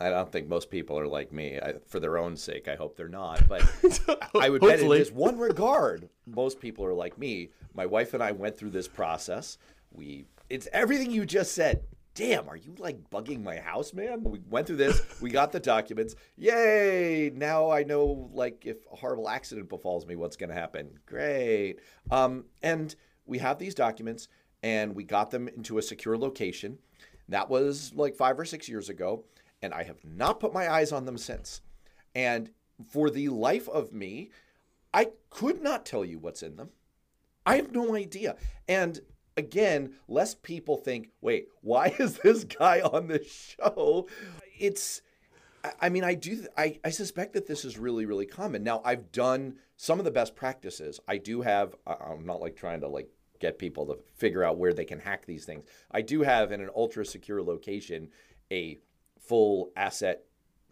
I 0.00 0.10
don't 0.10 0.30
think 0.30 0.48
most 0.48 0.68
people 0.68 0.98
are 0.98 1.06
like 1.06 1.32
me. 1.32 1.58
I, 1.60 1.74
for 1.86 2.00
their 2.00 2.18
own 2.18 2.36
sake, 2.36 2.66
I 2.66 2.74
hope 2.74 2.96
they're 2.96 3.08
not. 3.08 3.48
But 3.48 3.62
I 4.38 4.50
would 4.50 4.60
bet 4.60 4.80
in 4.80 4.90
just 4.90 5.12
one 5.12 5.38
regard, 5.38 6.08
most 6.26 6.60
people 6.60 6.84
are 6.84 6.92
like 6.92 7.16
me. 7.18 7.50
My 7.72 7.86
wife 7.86 8.12
and 8.12 8.22
I 8.22 8.32
went 8.32 8.58
through 8.58 8.70
this 8.70 8.88
process. 8.88 9.58
We 9.92 10.26
it's 10.52 10.68
everything 10.72 11.10
you 11.10 11.24
just 11.24 11.54
said 11.54 11.82
damn, 12.14 12.46
are 12.46 12.56
you 12.56 12.74
like 12.78 13.08
bugging 13.08 13.42
my 13.42 13.56
house, 13.56 13.94
man? 13.94 14.22
We 14.22 14.40
went 14.50 14.66
through 14.66 14.76
this, 14.76 15.00
we 15.22 15.30
got 15.30 15.50
the 15.50 15.58
documents. 15.58 16.14
Yay! 16.36 17.32
Now 17.34 17.70
I 17.70 17.84
know 17.84 18.30
like 18.34 18.66
if 18.66 18.76
a 18.92 18.96
horrible 18.96 19.30
accident 19.30 19.70
befalls 19.70 20.06
me, 20.06 20.14
what's 20.14 20.36
gonna 20.36 20.52
happen. 20.52 20.98
Great. 21.06 21.76
Um, 22.10 22.44
and 22.62 22.94
we 23.24 23.38
have 23.38 23.58
these 23.58 23.74
documents 23.74 24.28
and 24.62 24.94
we 24.94 25.04
got 25.04 25.30
them 25.30 25.48
into 25.48 25.78
a 25.78 25.82
secure 25.82 26.18
location. 26.18 26.78
That 27.30 27.48
was 27.48 27.92
like 27.94 28.14
five 28.14 28.38
or 28.38 28.44
six 28.44 28.68
years 28.68 28.90
ago, 28.90 29.24
and 29.62 29.72
I 29.72 29.82
have 29.84 30.04
not 30.04 30.38
put 30.38 30.52
my 30.52 30.70
eyes 30.70 30.92
on 30.92 31.06
them 31.06 31.16
since. 31.16 31.62
And 32.14 32.50
for 32.90 33.08
the 33.08 33.30
life 33.30 33.70
of 33.70 33.94
me, 33.94 34.30
I 34.92 35.08
could 35.30 35.62
not 35.62 35.86
tell 35.86 36.04
you 36.04 36.18
what's 36.18 36.42
in 36.42 36.56
them. 36.56 36.70
I 37.46 37.56
have 37.56 37.72
no 37.72 37.96
idea. 37.96 38.36
And 38.68 39.00
again, 39.36 39.94
less 40.08 40.34
people 40.34 40.76
think, 40.76 41.10
wait, 41.20 41.48
why 41.60 41.94
is 41.98 42.18
this 42.18 42.44
guy 42.44 42.80
on 42.80 43.08
this 43.08 43.56
show? 43.58 44.08
It's, 44.58 45.02
I 45.80 45.88
mean, 45.88 46.04
I 46.04 46.14
do, 46.14 46.46
I, 46.56 46.78
I 46.84 46.90
suspect 46.90 47.34
that 47.34 47.46
this 47.46 47.64
is 47.64 47.78
really, 47.78 48.06
really 48.06 48.26
common. 48.26 48.62
Now, 48.62 48.82
I've 48.84 49.12
done 49.12 49.56
some 49.76 49.98
of 49.98 50.04
the 50.04 50.10
best 50.10 50.34
practices. 50.34 51.00
I 51.08 51.18
do 51.18 51.42
have, 51.42 51.74
I'm 51.86 52.26
not 52.26 52.40
like 52.40 52.56
trying 52.56 52.80
to 52.80 52.88
like 52.88 53.08
get 53.40 53.58
people 53.58 53.86
to 53.86 53.98
figure 54.14 54.44
out 54.44 54.56
where 54.56 54.72
they 54.72 54.84
can 54.84 55.00
hack 55.00 55.26
these 55.26 55.44
things. 55.44 55.64
I 55.90 56.02
do 56.02 56.22
have 56.22 56.52
in 56.52 56.60
an 56.60 56.70
ultra 56.74 57.04
secure 57.04 57.42
location 57.42 58.08
a 58.50 58.78
full 59.18 59.70
asset 59.76 60.22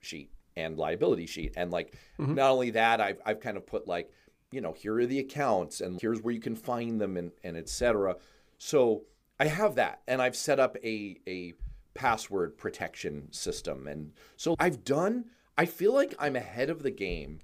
sheet 0.00 0.30
and 0.56 0.78
liability 0.78 1.26
sheet. 1.26 1.54
And 1.56 1.70
like, 1.70 1.94
mm-hmm. 2.18 2.34
not 2.34 2.50
only 2.50 2.70
that, 2.70 3.00
I've, 3.00 3.20
I've 3.24 3.40
kind 3.40 3.56
of 3.56 3.66
put 3.66 3.86
like, 3.86 4.10
you 4.52 4.60
know, 4.60 4.72
here 4.72 4.96
are 4.98 5.06
the 5.06 5.18
accounts 5.20 5.80
and 5.80 6.00
here's 6.00 6.22
where 6.22 6.34
you 6.34 6.40
can 6.40 6.56
find 6.56 7.00
them 7.00 7.16
and, 7.16 7.32
and 7.44 7.56
et 7.56 7.68
cetera. 7.68 8.16
So 8.62 9.04
I 9.40 9.46
have 9.46 9.76
that, 9.76 10.02
and 10.06 10.20
I've 10.20 10.36
set 10.36 10.60
up 10.60 10.76
a 10.84 11.18
a 11.26 11.54
password 11.94 12.58
protection 12.58 13.32
system, 13.32 13.88
and 13.88 14.12
so 14.36 14.54
I've 14.60 14.84
done. 14.84 15.24
I 15.56 15.64
feel 15.64 15.94
like 15.94 16.14
I'm 16.18 16.36
ahead 16.36 16.68
of 16.68 16.82
the 16.82 16.90
game 16.90 17.38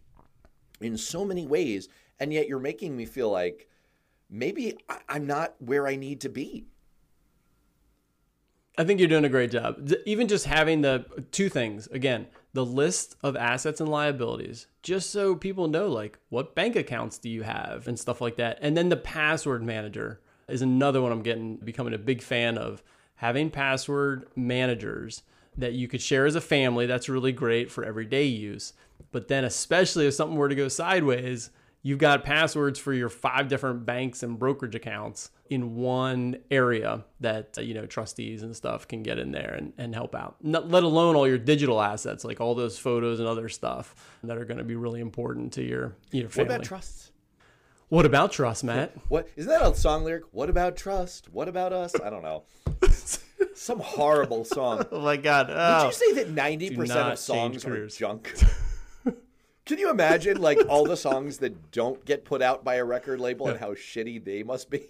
in 0.78 0.98
so 0.98 1.24
many 1.24 1.46
ways, 1.46 1.88
and 2.20 2.34
yet 2.34 2.48
you're 2.48 2.60
making 2.60 2.94
me 2.94 3.06
feel 3.06 3.30
like 3.30 3.70
maybe 4.28 4.76
I'm 5.08 5.26
not 5.26 5.54
where 5.58 5.88
I 5.88 5.96
need 5.96 6.20
to 6.20 6.28
be. 6.28 6.66
I 8.76 8.84
think 8.84 9.00
you're 9.00 9.08
doing 9.08 9.24
a 9.24 9.30
great 9.30 9.50
job. 9.50 9.90
Even 10.04 10.28
just 10.28 10.44
having 10.44 10.82
the 10.82 11.06
two 11.32 11.48
things 11.48 11.86
again, 11.86 12.26
the 12.52 12.66
list 12.66 13.16
of 13.22 13.36
assets 13.36 13.80
and 13.80 13.88
liabilities, 13.88 14.66
just 14.82 15.08
so 15.08 15.34
people 15.34 15.66
know 15.66 15.88
like 15.88 16.18
what 16.28 16.54
bank 16.54 16.76
accounts 16.76 17.16
do 17.16 17.30
you 17.30 17.42
have 17.42 17.88
and 17.88 17.98
stuff 17.98 18.20
like 18.20 18.36
that. 18.36 18.58
And 18.60 18.76
then 18.76 18.90
the 18.90 18.98
password 18.98 19.62
manager 19.62 20.20
is 20.48 20.62
another 20.62 21.02
one 21.02 21.12
I'm 21.12 21.22
getting 21.22 21.56
becoming 21.56 21.94
a 21.94 21.98
big 21.98 22.22
fan 22.22 22.58
of. 22.58 22.82
Having 23.16 23.50
password 23.50 24.28
managers 24.36 25.22
that 25.56 25.72
you 25.72 25.88
could 25.88 26.02
share 26.02 26.26
as 26.26 26.34
a 26.34 26.40
family, 26.40 26.86
that's 26.86 27.08
really 27.08 27.32
great 27.32 27.70
for 27.70 27.82
everyday 27.84 28.24
use. 28.24 28.74
But 29.10 29.28
then, 29.28 29.44
especially 29.44 30.06
if 30.06 30.14
something 30.14 30.36
were 30.36 30.48
to 30.48 30.54
go 30.54 30.68
sideways, 30.68 31.50
you've 31.86 31.98
got 31.98 32.24
passwords 32.24 32.78
for 32.78 32.92
your 32.92 33.08
five 33.08 33.48
different 33.48 33.86
banks 33.86 34.22
and 34.24 34.38
brokerage 34.38 34.74
accounts 34.74 35.30
in 35.48 35.76
one 35.76 36.36
area 36.50 37.04
that 37.20 37.56
you 37.62 37.74
know 37.74 37.86
trustees 37.86 38.42
and 38.42 38.56
stuff 38.56 38.88
can 38.88 39.04
get 39.04 39.20
in 39.20 39.30
there 39.30 39.54
and, 39.54 39.72
and 39.78 39.94
help 39.94 40.12
out 40.14 40.34
Not, 40.42 40.68
let 40.68 40.82
alone 40.82 41.14
all 41.14 41.28
your 41.28 41.38
digital 41.38 41.80
assets 41.80 42.24
like 42.24 42.40
all 42.40 42.56
those 42.56 42.76
photos 42.76 43.20
and 43.20 43.28
other 43.28 43.48
stuff 43.48 43.94
that 44.24 44.36
are 44.36 44.44
going 44.44 44.58
to 44.58 44.64
be 44.64 44.74
really 44.74 45.00
important 45.00 45.52
to 45.52 45.62
your 45.62 45.94
your 46.10 46.28
family 46.28 46.48
what 46.48 46.56
about 46.56 46.66
trusts 46.66 47.12
what 47.88 48.06
about 48.06 48.32
trust, 48.32 48.64
Matt? 48.64 48.94
What 49.08 49.28
isn't 49.36 49.50
that 49.50 49.62
a 49.62 49.74
song 49.74 50.04
lyric? 50.04 50.24
What 50.32 50.50
about 50.50 50.76
trust? 50.76 51.28
What 51.32 51.48
about 51.48 51.72
us? 51.72 51.98
I 52.00 52.10
don't 52.10 52.22
know. 52.22 52.44
Some 53.54 53.80
horrible 53.80 54.44
song. 54.44 54.86
Oh 54.90 55.00
my 55.00 55.16
god! 55.16 55.48
Oh. 55.50 55.54
Would 55.54 55.82
you 55.82 55.88
oh. 55.88 55.90
say 55.90 56.12
that 56.14 56.30
ninety 56.30 56.74
percent 56.74 57.12
of 57.12 57.18
songs 57.18 57.64
are 57.64 57.86
junk? 57.88 58.34
Can 59.66 59.78
you 59.78 59.90
imagine 59.90 60.40
like 60.40 60.58
all 60.68 60.84
the 60.84 60.96
songs 60.96 61.38
that 61.38 61.72
don't 61.72 62.04
get 62.04 62.24
put 62.24 62.40
out 62.40 62.64
by 62.64 62.76
a 62.76 62.84
record 62.84 63.20
label 63.20 63.48
and 63.48 63.58
how 63.58 63.72
shitty 63.74 64.24
they 64.24 64.42
must 64.44 64.70
be? 64.70 64.82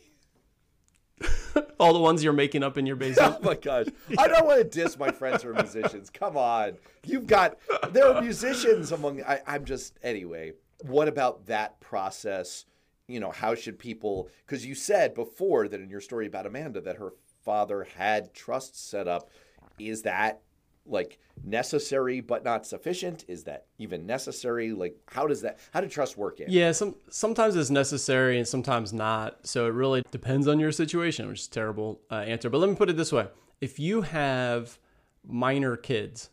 all 1.81 1.95
the 1.95 1.99
ones 1.99 2.23
you're 2.23 2.35
making 2.35 2.63
up 2.63 2.77
in 2.77 2.85
your 2.85 2.97
basement. 2.97 3.37
Oh 3.39 3.43
my 3.43 3.55
gosh. 3.55 3.87
I 4.19 4.29
don't 4.29 4.47
want 4.47 4.59
to 4.59 4.65
diss 4.65 4.99
my 4.99 5.11
friends 5.11 5.43
who 5.43 5.51
are 5.51 5.55
musicians. 5.55 6.11
Come 6.11 6.37
on. 6.37 6.75
You've 7.05 7.27
got 7.27 7.57
there 7.91 8.13
are 8.13 8.21
musicians 8.21 8.93
among 8.93 9.23
I, 9.23 9.41
I'm 9.47 9.65
just 9.65 9.99
anyway. 10.03 10.53
What 10.83 11.09
about 11.09 11.47
that 11.47 11.81
process? 11.81 12.67
You 13.09 13.21
know, 13.21 13.31
how 13.31 13.55
should 13.55 13.79
people, 13.79 14.29
because 14.45 14.67
you 14.67 14.75
said 14.75 15.15
before 15.15 15.69
that 15.69 15.81
in 15.81 15.89
your 15.89 16.01
story 16.01 16.27
about 16.27 16.47
Amanda 16.47 16.81
that 16.81 16.97
her 16.97 17.13
father 17.47 17.87
had 17.97 18.35
trusts 18.35 18.81
set 18.81 19.07
up. 19.07 19.31
Is 19.79 20.03
that 20.03 20.43
like 20.85 21.19
necessary 21.45 22.21
but 22.21 22.45
not 22.45 22.67
sufficient? 22.67 23.25
Is 23.29 23.45
that 23.45 23.67
even 23.79 24.05
necessary? 24.05 24.73
Like 24.73 24.97
how 25.09 25.27
does 25.27 25.43
that 25.43 25.59
how 25.73 25.81
do 25.81 25.89
trust 25.89 26.17
work 26.17 26.41
in? 26.41 26.51
Yeah 26.51 26.73
some 26.73 26.97
sometimes 27.09 27.57
it's 27.57 27.71
necessary 27.71 28.39
and 28.39 28.47
sometimes 28.47 28.93
not. 28.93 29.47
So 29.47 29.67
it 29.67 29.71
really 29.73 30.03
depends 30.11 30.49
on 30.49 30.59
your 30.59 30.73
situation 30.73 31.29
which 31.29 31.41
is 31.41 31.49
terrible 31.49 32.01
uh, 32.11 32.17
answer. 32.17 32.51
But 32.51 32.59
let 32.59 32.69
me 32.69 32.77
put 32.77 32.91
it 32.91 32.97
this 32.97 33.13
way. 33.13 33.29
If 33.61 33.79
you 33.79 34.03
have 34.03 34.79
minor 35.25 35.77
kids 35.77 36.31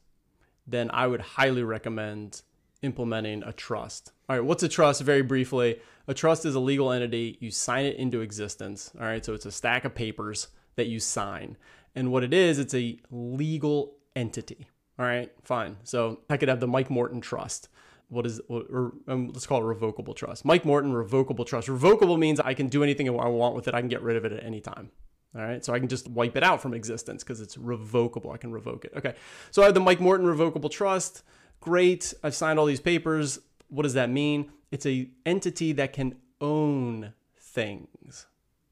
then 0.68 0.89
i 0.94 1.08
would 1.08 1.20
highly 1.22 1.63
recommend 1.63 2.42
implementing 2.84 3.42
a 3.44 3.54
trust 3.54 4.12
all 4.30 4.36
right 4.36 4.46
what's 4.46 4.63
a 4.63 4.70
trust 4.70 5.02
very 5.02 5.22
briefly 5.24 5.80
a 6.08 6.13
trust 6.13 6.46
is 6.46 6.56
a 6.56 6.60
legal 6.60 6.92
entity. 6.92 7.38
You 7.40 7.52
sign 7.52 7.86
it 7.86 7.96
into 7.96 8.22
existence. 8.22 8.92
All 9.00 9.06
right. 9.06 9.24
So 9.24 9.34
it's 9.34 9.46
a 9.46 9.52
stack 9.52 9.86
of 9.86 9.96
papers 9.96 10.50
that 10.75 10.88
you 10.88 11.00
sign. 11.00 11.58
And 11.96 12.12
what 12.12 12.24
it 12.24 12.34
is, 12.34 12.60
it's 12.60 12.74
a 12.74 13.00
legal 13.12 13.96
entity. 14.16 14.68
All 15.00 15.06
right, 15.06 15.32
fine. 15.44 15.78
So 15.84 16.20
I 16.30 16.38
could 16.38 16.50
have 16.50 16.60
the 16.60 16.68
Mike 16.68 16.90
Morton 16.90 17.22
Trust. 17.22 17.70
What 18.10 18.28
is, 18.28 18.40
or 18.48 18.94
um, 19.08 19.30
let's 19.30 19.48
call 19.48 19.62
it 19.62 19.66
revocable 19.66 20.13
trust. 20.13 20.46
Mike 20.46 20.66
Morton 20.66 20.94
revocable 20.94 21.46
trust. 21.46 21.68
Revocable 21.68 22.18
means 22.18 22.40
I 22.40 22.54
can 22.54 22.68
do 22.68 22.84
anything 22.84 23.10
I 23.10 23.28
want 23.28 23.56
with 23.56 23.68
it. 23.68 23.74
I 23.74 23.80
can 23.80 23.90
get 23.90 24.04
rid 24.04 24.18
of 24.18 24.25
it 24.25 24.32
at 24.32 24.44
any 24.44 24.60
time. 24.60 24.92
All 25.36 25.42
right, 25.42 25.66
so 25.66 25.74
I 25.74 25.80
can 25.80 25.88
just 25.88 26.08
wipe 26.08 26.38
it 26.38 26.44
out 26.44 26.62
from 26.62 26.75
existence 26.75 27.24
because 27.24 27.42
it's 27.42 27.58
revocable. 27.58 28.32
I 28.32 28.38
can 28.38 28.52
revoke 28.52 28.86
it. 28.86 28.94
Okay, 28.96 29.16
so 29.50 29.63
I 29.63 29.66
have 29.66 29.74
the 29.74 29.80
Mike 29.80 30.00
Morton 30.00 30.28
revocable 30.28 30.70
trust. 30.70 31.24
Great. 31.63 32.13
I've 32.22 32.36
signed 32.36 32.60
all 32.60 32.65
these 32.65 32.82
papers. 32.82 33.39
What 33.70 33.84
does 33.84 33.93
that 33.93 34.10
mean? 34.10 34.51
It's 34.70 34.86
a 34.86 35.10
entity 35.25 35.72
that 35.72 35.93
can 35.93 36.17
own 36.41 37.13
things. 37.38 38.27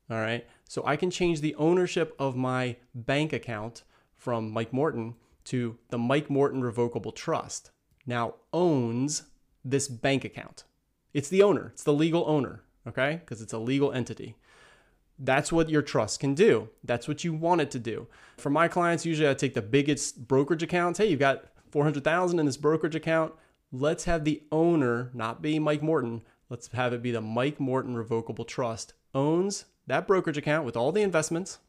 All 0.09 0.17
right, 0.17 0.45
so 0.67 0.83
I 0.85 0.97
can 0.97 1.09
change 1.09 1.39
the 1.39 1.55
ownership 1.55 2.13
of 2.19 2.35
my 2.35 2.75
bank 2.93 3.31
account 3.31 3.83
from 4.17 4.51
Mike 4.51 4.73
Morton 4.73 5.15
to 5.45 5.77
the 5.89 5.97
Mike 5.97 6.29
Morton 6.29 6.61
Revocable 6.61 7.13
Trust. 7.13 7.71
Now 8.05 8.33
owns 8.51 9.23
this 9.63 9.87
bank 9.87 10.25
account. 10.25 10.65
It's 11.13 11.29
the 11.29 11.43
owner. 11.43 11.71
It's 11.73 11.85
the 11.85 11.93
legal 11.93 12.25
owner. 12.27 12.61
Okay, 12.85 13.21
because 13.23 13.41
it's 13.41 13.53
a 13.53 13.57
legal 13.57 13.93
entity. 13.93 14.35
That's 15.17 15.49
what 15.49 15.69
your 15.69 15.81
trust 15.81 16.19
can 16.19 16.33
do. 16.33 16.67
That's 16.83 17.07
what 17.07 17.23
you 17.23 17.33
want 17.33 17.61
it 17.61 17.71
to 17.71 17.79
do. 17.79 18.07
For 18.37 18.49
my 18.49 18.67
clients, 18.67 19.05
usually 19.05 19.29
I 19.29 19.33
take 19.33 19.53
the 19.53 19.61
biggest 19.61 20.27
brokerage 20.27 20.63
accounts. 20.63 20.99
Hey, 20.99 21.05
you've 21.05 21.21
got 21.21 21.45
400,000 21.71 22.39
in 22.39 22.45
this 22.45 22.57
brokerage 22.57 22.95
account. 22.95 23.33
Let's 23.71 24.03
have 24.03 24.25
the 24.25 24.43
owner 24.51 25.09
not 25.13 25.41
be 25.41 25.59
Mike 25.59 25.81
Morton. 25.81 26.21
Let's 26.49 26.67
have 26.69 26.93
it 26.93 27.01
be 27.01 27.11
the 27.11 27.21
Mike 27.21 27.59
Morton 27.59 27.95
Revocable 27.95 28.45
Trust 28.45 28.93
owns 29.15 29.65
that 29.87 30.07
brokerage 30.07 30.37
account 30.37 30.65
with 30.65 30.77
all 30.77 30.91
the 30.91 31.01
investments 31.01 31.59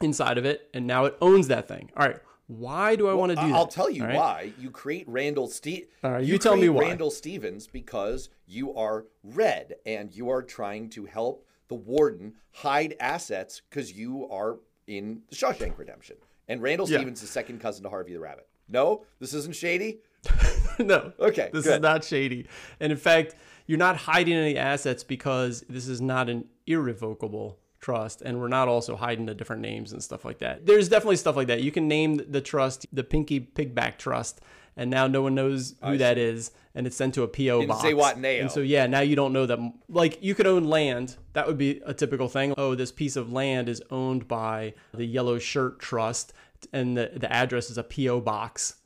inside 0.00 0.38
of 0.38 0.44
it 0.44 0.68
and 0.74 0.86
now 0.86 1.04
it 1.06 1.16
owns 1.20 1.48
that 1.48 1.68
thing. 1.68 1.90
All 1.96 2.06
right. 2.06 2.20
Why 2.46 2.94
do 2.94 3.06
I 3.06 3.14
well, 3.14 3.20
want 3.20 3.30
to 3.30 3.36
do 3.36 3.48
that? 3.48 3.54
I'll 3.54 3.66
tell 3.66 3.88
you 3.88 4.04
right? 4.04 4.14
why. 4.14 4.52
You 4.58 4.70
create 4.70 5.08
Randall 5.08 5.48
Stephens. 5.48 5.90
All 6.02 6.12
right, 6.12 6.24
you, 6.24 6.34
you 6.34 6.38
tell 6.38 6.56
me 6.56 6.68
why. 6.68 6.82
Randall 6.82 7.10
Stephens 7.10 7.66
because 7.66 8.28
you 8.46 8.74
are 8.74 9.06
red 9.22 9.76
and 9.86 10.14
you 10.14 10.28
are 10.28 10.42
trying 10.42 10.90
to 10.90 11.06
help 11.06 11.46
the 11.68 11.74
warden 11.74 12.34
hide 12.52 12.96
assets 13.00 13.62
because 13.68 13.92
you 13.92 14.28
are 14.30 14.58
in 14.86 15.22
the 15.30 15.36
Shawshank 15.36 15.78
Redemption. 15.78 16.16
And 16.46 16.60
Randall 16.60 16.88
yeah. 16.88 16.98
Stephens 16.98 17.22
is 17.22 17.30
second 17.30 17.60
cousin 17.60 17.82
to 17.84 17.88
Harvey 17.88 18.12
the 18.12 18.20
Rabbit. 18.20 18.46
No, 18.68 19.04
this 19.20 19.34
isn't 19.34 19.54
shady. 19.54 20.00
no. 20.78 21.12
Okay. 21.18 21.50
This 21.52 21.64
good. 21.64 21.74
is 21.74 21.80
not 21.80 22.04
shady. 22.04 22.46
And 22.80 22.90
in 22.92 22.98
fact, 22.98 23.34
you're 23.66 23.78
not 23.78 23.96
hiding 23.96 24.34
any 24.34 24.56
assets 24.56 25.04
because 25.04 25.64
this 25.68 25.88
is 25.88 26.00
not 26.00 26.28
an 26.28 26.46
irrevocable 26.66 27.58
trust 27.80 28.22
and 28.22 28.40
we're 28.40 28.48
not 28.48 28.66
also 28.66 28.96
hiding 28.96 29.26
the 29.26 29.34
different 29.34 29.60
names 29.60 29.92
and 29.92 30.02
stuff 30.02 30.24
like 30.24 30.38
that. 30.38 30.64
There's 30.64 30.88
definitely 30.88 31.16
stuff 31.16 31.36
like 31.36 31.48
that. 31.48 31.62
You 31.62 31.70
can 31.70 31.86
name 31.86 32.20
the 32.28 32.40
trust 32.40 32.86
the 32.92 33.04
Pinky 33.04 33.40
Pigback 33.40 33.98
Trust 33.98 34.40
and 34.76 34.90
now 34.90 35.06
no 35.06 35.22
one 35.22 35.34
knows 35.34 35.74
who 35.84 35.98
that 35.98 36.18
is 36.18 36.50
and 36.74 36.86
it's 36.86 36.96
sent 36.96 37.14
to 37.14 37.22
a 37.22 37.28
PO 37.28 37.66
box. 37.66 37.82
Say 37.82 37.94
what 37.94 38.18
now. 38.18 38.28
And 38.28 38.50
so 38.50 38.60
yeah, 38.60 38.86
now 38.86 39.00
you 39.00 39.16
don't 39.16 39.32
know 39.32 39.46
that 39.46 39.58
like 39.88 40.22
you 40.22 40.34
could 40.34 40.46
own 40.46 40.64
land. 40.64 41.16
That 41.34 41.46
would 41.46 41.58
be 41.58 41.80
a 41.84 41.92
typical 41.92 42.28
thing. 42.28 42.54
Oh, 42.56 42.74
this 42.74 42.90
piece 42.90 43.16
of 43.16 43.32
land 43.32 43.68
is 43.68 43.82
owned 43.90 44.26
by 44.26 44.74
the 44.94 45.04
Yellow 45.04 45.38
Shirt 45.38 45.78
Trust 45.78 46.32
and 46.72 46.96
the, 46.96 47.10
the 47.14 47.32
address 47.32 47.70
is 47.70 47.78
a 47.78 47.84
PO 47.84 48.20
box. 48.20 48.76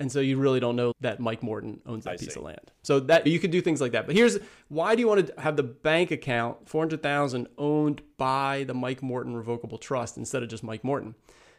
And 0.00 0.10
so 0.10 0.20
you 0.20 0.38
really 0.38 0.58
don't 0.58 0.74
know 0.74 0.92
that 1.00 1.20
Mike 1.20 1.42
Morton 1.42 1.80
owns 1.86 2.04
that 2.04 2.14
I 2.14 2.16
piece 2.16 2.34
see. 2.34 2.40
of 2.40 2.44
land. 2.44 2.72
So 2.82 3.00
that 3.00 3.26
you 3.26 3.38
could 3.38 3.52
do 3.52 3.60
things 3.60 3.80
like 3.80 3.92
that. 3.92 4.06
But 4.06 4.16
here's 4.16 4.38
why 4.68 4.94
do 4.94 5.00
you 5.00 5.08
want 5.08 5.26
to 5.26 5.40
have 5.40 5.56
the 5.56 5.62
bank 5.62 6.10
account 6.10 6.68
400,000 6.68 7.46
owned 7.56 8.02
by 8.16 8.64
the 8.64 8.74
Mike 8.74 9.02
Morton 9.02 9.36
Revocable 9.36 9.78
Trust 9.78 10.16
instead 10.16 10.42
of 10.42 10.48
just 10.48 10.64
Mike 10.64 10.82
Morton? 10.82 11.14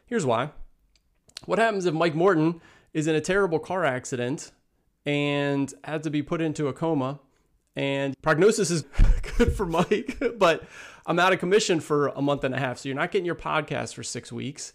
Here's 0.05 0.25
why. 0.25 0.50
What 1.46 1.60
happens 1.60 1.86
if 1.86 1.94
Mike 1.94 2.15
Morton 2.15 2.62
is 2.94 3.08
in 3.08 3.15
a 3.15 3.22
terrible 3.22 3.60
car 3.60 3.86
accident 3.86 4.51
and 5.05 5.74
had 5.84 6.03
to 6.03 6.10
be 6.10 6.22
put 6.22 6.41
into 6.41 6.67
a 6.67 6.74
coma 6.74 7.20
and 7.75 8.20
prognosis 8.22 8.72
is 8.72 8.84
good 9.38 9.53
for 9.53 9.65
Mike, 9.65 10.17
but 10.38 10.63
I'm 11.05 11.20
out 11.20 11.34
of 11.34 11.39
commission 11.39 11.79
for 11.79 12.08
a 12.08 12.22
month 12.22 12.44
and 12.44 12.55
a 12.55 12.60
half. 12.60 12.79
So 12.79 12.89
you're 12.89 12.96
not 12.96 13.12
getting 13.12 13.25
your 13.25 13.36
podcast 13.36 13.94
for 13.94 14.03
6 14.03 14.32
weeks, 14.32 14.73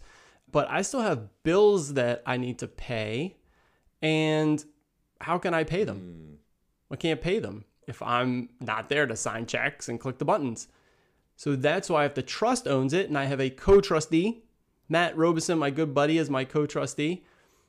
but 0.51 0.69
I 0.69 0.81
still 0.81 1.01
have 1.01 1.29
bills 1.43 1.93
that 1.93 2.23
I 2.25 2.37
need 2.37 2.59
to 2.59 2.67
pay 2.67 3.37
and 4.01 4.63
how 5.19 5.37
can 5.37 5.53
I 5.53 5.63
pay 5.63 5.83
them? 5.83 5.99
Mm. 5.99 6.93
I 6.93 6.95
can't 6.95 7.21
pay 7.21 7.39
them 7.39 7.65
if 7.87 8.01
I'm 8.01 8.49
not 8.59 8.89
there 8.89 9.05
to 9.05 9.15
sign 9.15 9.45
checks 9.45 9.87
and 9.87 9.99
click 9.99 10.17
the 10.17 10.25
buttons. 10.25 10.67
So 11.35 11.55
that's 11.55 11.89
why 11.89 12.05
if 12.05 12.15
the 12.15 12.21
trust 12.21 12.67
owns 12.67 12.93
it 12.93 13.07
and 13.07 13.17
I 13.17 13.25
have 13.25 13.39
a 13.39 13.49
co-trustee, 13.49 14.43
Matt 14.89 15.15
Robison, 15.17 15.57
my 15.57 15.69
good 15.69 15.93
buddy, 15.93 16.17
is 16.17 16.29
my 16.29 16.43
co-trustee. 16.43 17.23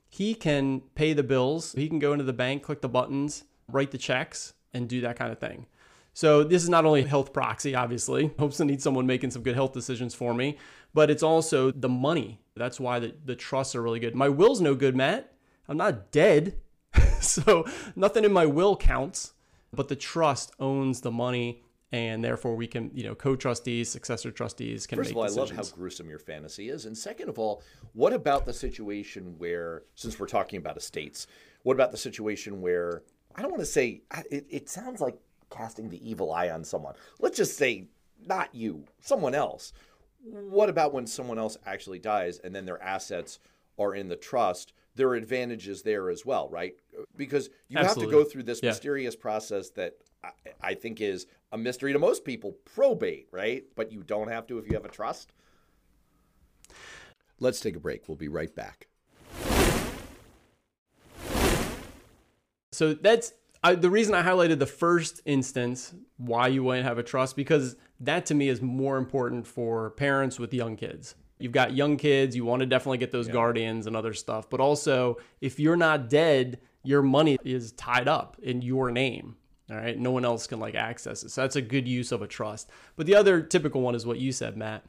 He 0.08 0.34
can 0.34 0.80
pay 0.94 1.12
the 1.12 1.22
bills. 1.22 1.72
He 1.72 1.88
can 1.88 1.98
go 1.98 2.12
into 2.12 2.24
the 2.24 2.32
bank, 2.32 2.62
click 2.62 2.82
the 2.82 2.88
buttons, 2.88 3.44
write 3.68 3.90
the 3.90 3.98
checks, 3.98 4.54
and 4.74 4.88
do 4.88 5.00
that 5.02 5.16
kind 5.16 5.32
of 5.32 5.38
thing. 5.38 5.66
So 6.14 6.44
this 6.44 6.62
is 6.62 6.68
not 6.68 6.84
only 6.84 7.04
health 7.04 7.32
proxy, 7.32 7.74
obviously. 7.74 8.32
Hopes 8.38 8.58
to 8.58 8.64
need 8.64 8.82
someone 8.82 9.06
making 9.06 9.30
some 9.30 9.42
good 9.42 9.54
health 9.54 9.72
decisions 9.72 10.14
for 10.14 10.34
me, 10.34 10.58
but 10.92 11.10
it's 11.10 11.22
also 11.22 11.70
the 11.70 11.88
money. 11.88 12.41
That's 12.56 12.78
why 12.78 12.98
the, 12.98 13.14
the 13.24 13.36
trusts 13.36 13.74
are 13.74 13.82
really 13.82 14.00
good. 14.00 14.14
My 14.14 14.28
will's 14.28 14.60
no 14.60 14.74
good, 14.74 14.94
Matt. 14.94 15.32
I'm 15.68 15.76
not 15.76 16.10
dead. 16.12 16.56
so 17.20 17.66
nothing 17.96 18.24
in 18.24 18.32
my 18.32 18.46
will 18.46 18.76
counts, 18.76 19.32
but 19.72 19.88
the 19.88 19.96
trust 19.96 20.52
owns 20.58 21.00
the 21.00 21.10
money 21.10 21.62
and 21.92 22.24
therefore 22.24 22.56
we 22.56 22.66
can, 22.66 22.90
you 22.94 23.04
know, 23.04 23.14
co-trustees, 23.14 23.88
successor 23.90 24.30
trustees 24.30 24.86
can 24.86 24.96
First 24.96 25.10
make 25.10 25.12
of 25.12 25.16
all, 25.18 25.22
decisions. 25.24 25.50
I 25.50 25.56
love 25.56 25.70
how 25.70 25.76
gruesome 25.76 26.08
your 26.08 26.18
fantasy 26.18 26.70
is. 26.70 26.86
And 26.86 26.96
second 26.96 27.28
of 27.28 27.38
all, 27.38 27.62
what 27.92 28.14
about 28.14 28.46
the 28.46 28.52
situation 28.52 29.34
where, 29.36 29.82
since 29.94 30.18
we're 30.18 30.26
talking 30.26 30.56
about 30.56 30.78
estates, 30.78 31.26
what 31.64 31.74
about 31.74 31.90
the 31.90 31.98
situation 31.98 32.62
where, 32.62 33.02
I 33.36 33.42
don't 33.42 33.50
want 33.50 33.60
to 33.60 33.66
say, 33.66 34.02
it, 34.30 34.46
it 34.48 34.68
sounds 34.70 35.02
like 35.02 35.18
casting 35.50 35.90
the 35.90 36.08
evil 36.08 36.32
eye 36.32 36.48
on 36.48 36.64
someone. 36.64 36.94
Let's 37.20 37.36
just 37.36 37.58
say, 37.58 37.88
not 38.26 38.54
you, 38.54 38.84
someone 39.00 39.34
else. 39.34 39.74
What 40.22 40.68
about 40.68 40.92
when 40.92 41.06
someone 41.06 41.38
else 41.38 41.56
actually 41.66 41.98
dies 41.98 42.38
and 42.38 42.54
then 42.54 42.64
their 42.64 42.82
assets 42.82 43.38
are 43.78 43.94
in 43.94 44.08
the 44.08 44.16
trust? 44.16 44.72
there 44.94 45.08
are 45.08 45.14
advantages 45.14 45.82
there 45.82 46.10
as 46.10 46.26
well, 46.26 46.48
right? 46.50 46.74
Because 47.16 47.48
you 47.68 47.78
Absolutely. 47.78 48.14
have 48.14 48.22
to 48.22 48.24
go 48.24 48.30
through 48.30 48.42
this 48.44 48.60
yeah. 48.62 48.70
mysterious 48.70 49.16
process 49.16 49.70
that 49.70 49.94
I, 50.22 50.30
I 50.60 50.74
think 50.74 51.00
is 51.00 51.26
a 51.52 51.58
mystery 51.58 51.92
to 51.92 51.98
most 51.98 52.24
people 52.24 52.52
probate, 52.64 53.28
right? 53.30 53.64
But 53.74 53.90
you 53.92 54.02
don't 54.02 54.28
have 54.28 54.46
to 54.48 54.58
if 54.58 54.66
you 54.66 54.74
have 54.74 54.84
a 54.84 54.90
trust. 54.90 55.32
Let's 57.40 57.60
take 57.60 57.76
a 57.76 57.80
break. 57.80 58.08
We'll 58.08 58.16
be 58.16 58.28
right 58.28 58.54
back. 58.54 58.86
So 62.72 62.94
that's 62.94 63.32
I, 63.64 63.74
the 63.74 63.90
reason 63.90 64.14
I 64.14 64.22
highlighted 64.22 64.58
the 64.58 64.66
first 64.66 65.20
instance 65.24 65.94
why 66.16 66.48
you 66.48 66.64
wouldn't 66.64 66.86
have 66.86 66.98
a 66.98 67.02
trust 67.02 67.36
because 67.36 67.76
that 68.02 68.26
to 68.26 68.34
me 68.34 68.48
is 68.48 68.60
more 68.60 68.96
important 68.96 69.46
for 69.46 69.90
parents 69.90 70.38
with 70.38 70.52
young 70.52 70.76
kids 70.76 71.14
you've 71.42 71.52
got 71.52 71.74
young 71.74 71.96
kids, 71.96 72.36
you 72.36 72.44
want 72.44 72.60
to 72.60 72.66
definitely 72.66 72.98
get 72.98 73.10
those 73.10 73.26
yeah. 73.26 73.32
guardians 73.32 73.86
and 73.86 73.96
other 73.96 74.14
stuff. 74.14 74.48
But 74.48 74.60
also, 74.60 75.18
if 75.40 75.58
you're 75.58 75.76
not 75.76 76.08
dead, 76.08 76.60
your 76.84 77.02
money 77.02 77.38
is 77.44 77.72
tied 77.72 78.08
up 78.08 78.36
in 78.42 78.62
your 78.62 78.90
name. 78.90 79.36
All 79.70 79.76
right. 79.76 79.98
No 79.98 80.10
one 80.10 80.24
else 80.24 80.46
can 80.46 80.60
like 80.60 80.74
access 80.74 81.22
it. 81.22 81.30
So 81.30 81.40
that's 81.40 81.56
a 81.56 81.62
good 81.62 81.88
use 81.88 82.12
of 82.12 82.22
a 82.22 82.26
trust. 82.26 82.70
But 82.96 83.06
the 83.06 83.14
other 83.14 83.40
typical 83.40 83.80
one 83.80 83.94
is 83.94 84.06
what 84.06 84.18
you 84.18 84.32
said, 84.32 84.56
Matt. 84.56 84.84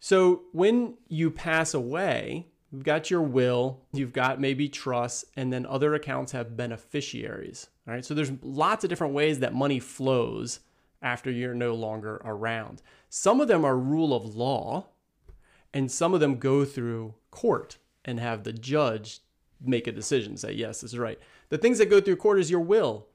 So 0.00 0.42
when 0.52 0.94
you 1.08 1.30
pass 1.30 1.74
away, 1.74 2.46
you've 2.70 2.84
got 2.84 3.10
your 3.10 3.22
will, 3.22 3.80
you've 3.92 4.12
got 4.12 4.40
maybe 4.40 4.68
trust, 4.68 5.24
and 5.36 5.52
then 5.52 5.64
other 5.64 5.94
accounts 5.94 6.32
have 6.32 6.56
beneficiaries. 6.56 7.68
All 7.86 7.94
right. 7.94 8.04
So 8.04 8.12
there's 8.14 8.32
lots 8.42 8.84
of 8.84 8.90
different 8.90 9.14
ways 9.14 9.38
that 9.38 9.54
money 9.54 9.78
flows 9.78 10.60
after 11.02 11.30
you're 11.30 11.54
no 11.54 11.74
longer 11.74 12.20
around. 12.24 12.82
Some 13.08 13.40
of 13.40 13.48
them 13.48 13.64
are 13.64 13.76
rule 13.76 14.14
of 14.14 14.36
law, 14.36 14.88
and 15.74 15.90
some 15.90 16.14
of 16.14 16.20
them 16.20 16.38
go 16.38 16.64
through 16.64 17.14
court 17.30 17.78
and 18.04 18.20
have 18.20 18.44
the 18.44 18.52
judge 18.52 19.20
make 19.64 19.86
a 19.86 19.92
decision, 19.92 20.36
say, 20.36 20.52
yes, 20.52 20.80
this 20.80 20.92
is 20.92 20.98
right. 20.98 21.18
The 21.48 21.58
things 21.58 21.78
that 21.78 21.90
go 21.90 22.00
through 22.00 22.16
court 22.16 22.40
is 22.40 22.50
your 22.50 22.60
will. 22.60 23.06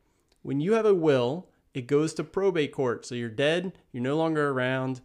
When 0.43 0.60
you 0.60 0.73
have 0.73 0.86
a 0.86 0.93
will, 0.93 1.50
it 1.73 1.88
goes 1.88 2.13
to 2.15 2.23
probate 2.23 2.71
court. 2.71 3.06
So 3.06 3.15
you're 3.15 3.30
dead, 3.30 3.73
you're 3.91 4.04
no 4.04 4.17
longer 4.17 4.50
around. 4.50 5.02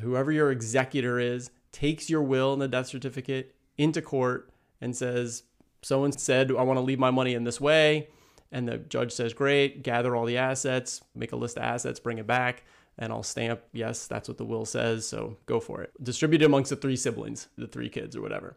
Whoever 0.00 0.32
your 0.32 0.50
executor 0.50 1.18
is 1.18 1.50
takes 1.70 2.10
your 2.10 2.22
will 2.22 2.52
and 2.52 2.60
the 2.60 2.68
death 2.68 2.88
certificate 2.88 3.54
into 3.78 4.02
court 4.02 4.50
and 4.80 4.96
says, 4.96 5.44
Someone 5.84 6.12
said, 6.12 6.52
I 6.52 6.62
want 6.62 6.76
to 6.76 6.82
leave 6.82 7.00
my 7.00 7.10
money 7.10 7.34
in 7.34 7.42
this 7.42 7.60
way. 7.60 8.08
And 8.52 8.68
the 8.68 8.78
judge 8.78 9.10
says, 9.10 9.34
Great, 9.34 9.82
gather 9.82 10.14
all 10.14 10.26
the 10.26 10.36
assets, 10.36 11.02
make 11.14 11.32
a 11.32 11.36
list 11.36 11.56
of 11.56 11.64
assets, 11.64 11.98
bring 11.98 12.18
it 12.18 12.26
back 12.26 12.62
and 12.98 13.12
I'll 13.12 13.22
stamp, 13.22 13.62
yes, 13.72 14.06
that's 14.06 14.28
what 14.28 14.38
the 14.38 14.44
will 14.44 14.64
says, 14.64 15.08
so 15.08 15.38
go 15.46 15.60
for 15.60 15.82
it. 15.82 15.92
Distribute 16.02 16.42
it 16.42 16.46
amongst 16.46 16.70
the 16.70 16.76
three 16.76 16.96
siblings, 16.96 17.48
the 17.56 17.66
three 17.66 17.88
kids 17.88 18.14
or 18.14 18.20
whatever. 18.20 18.56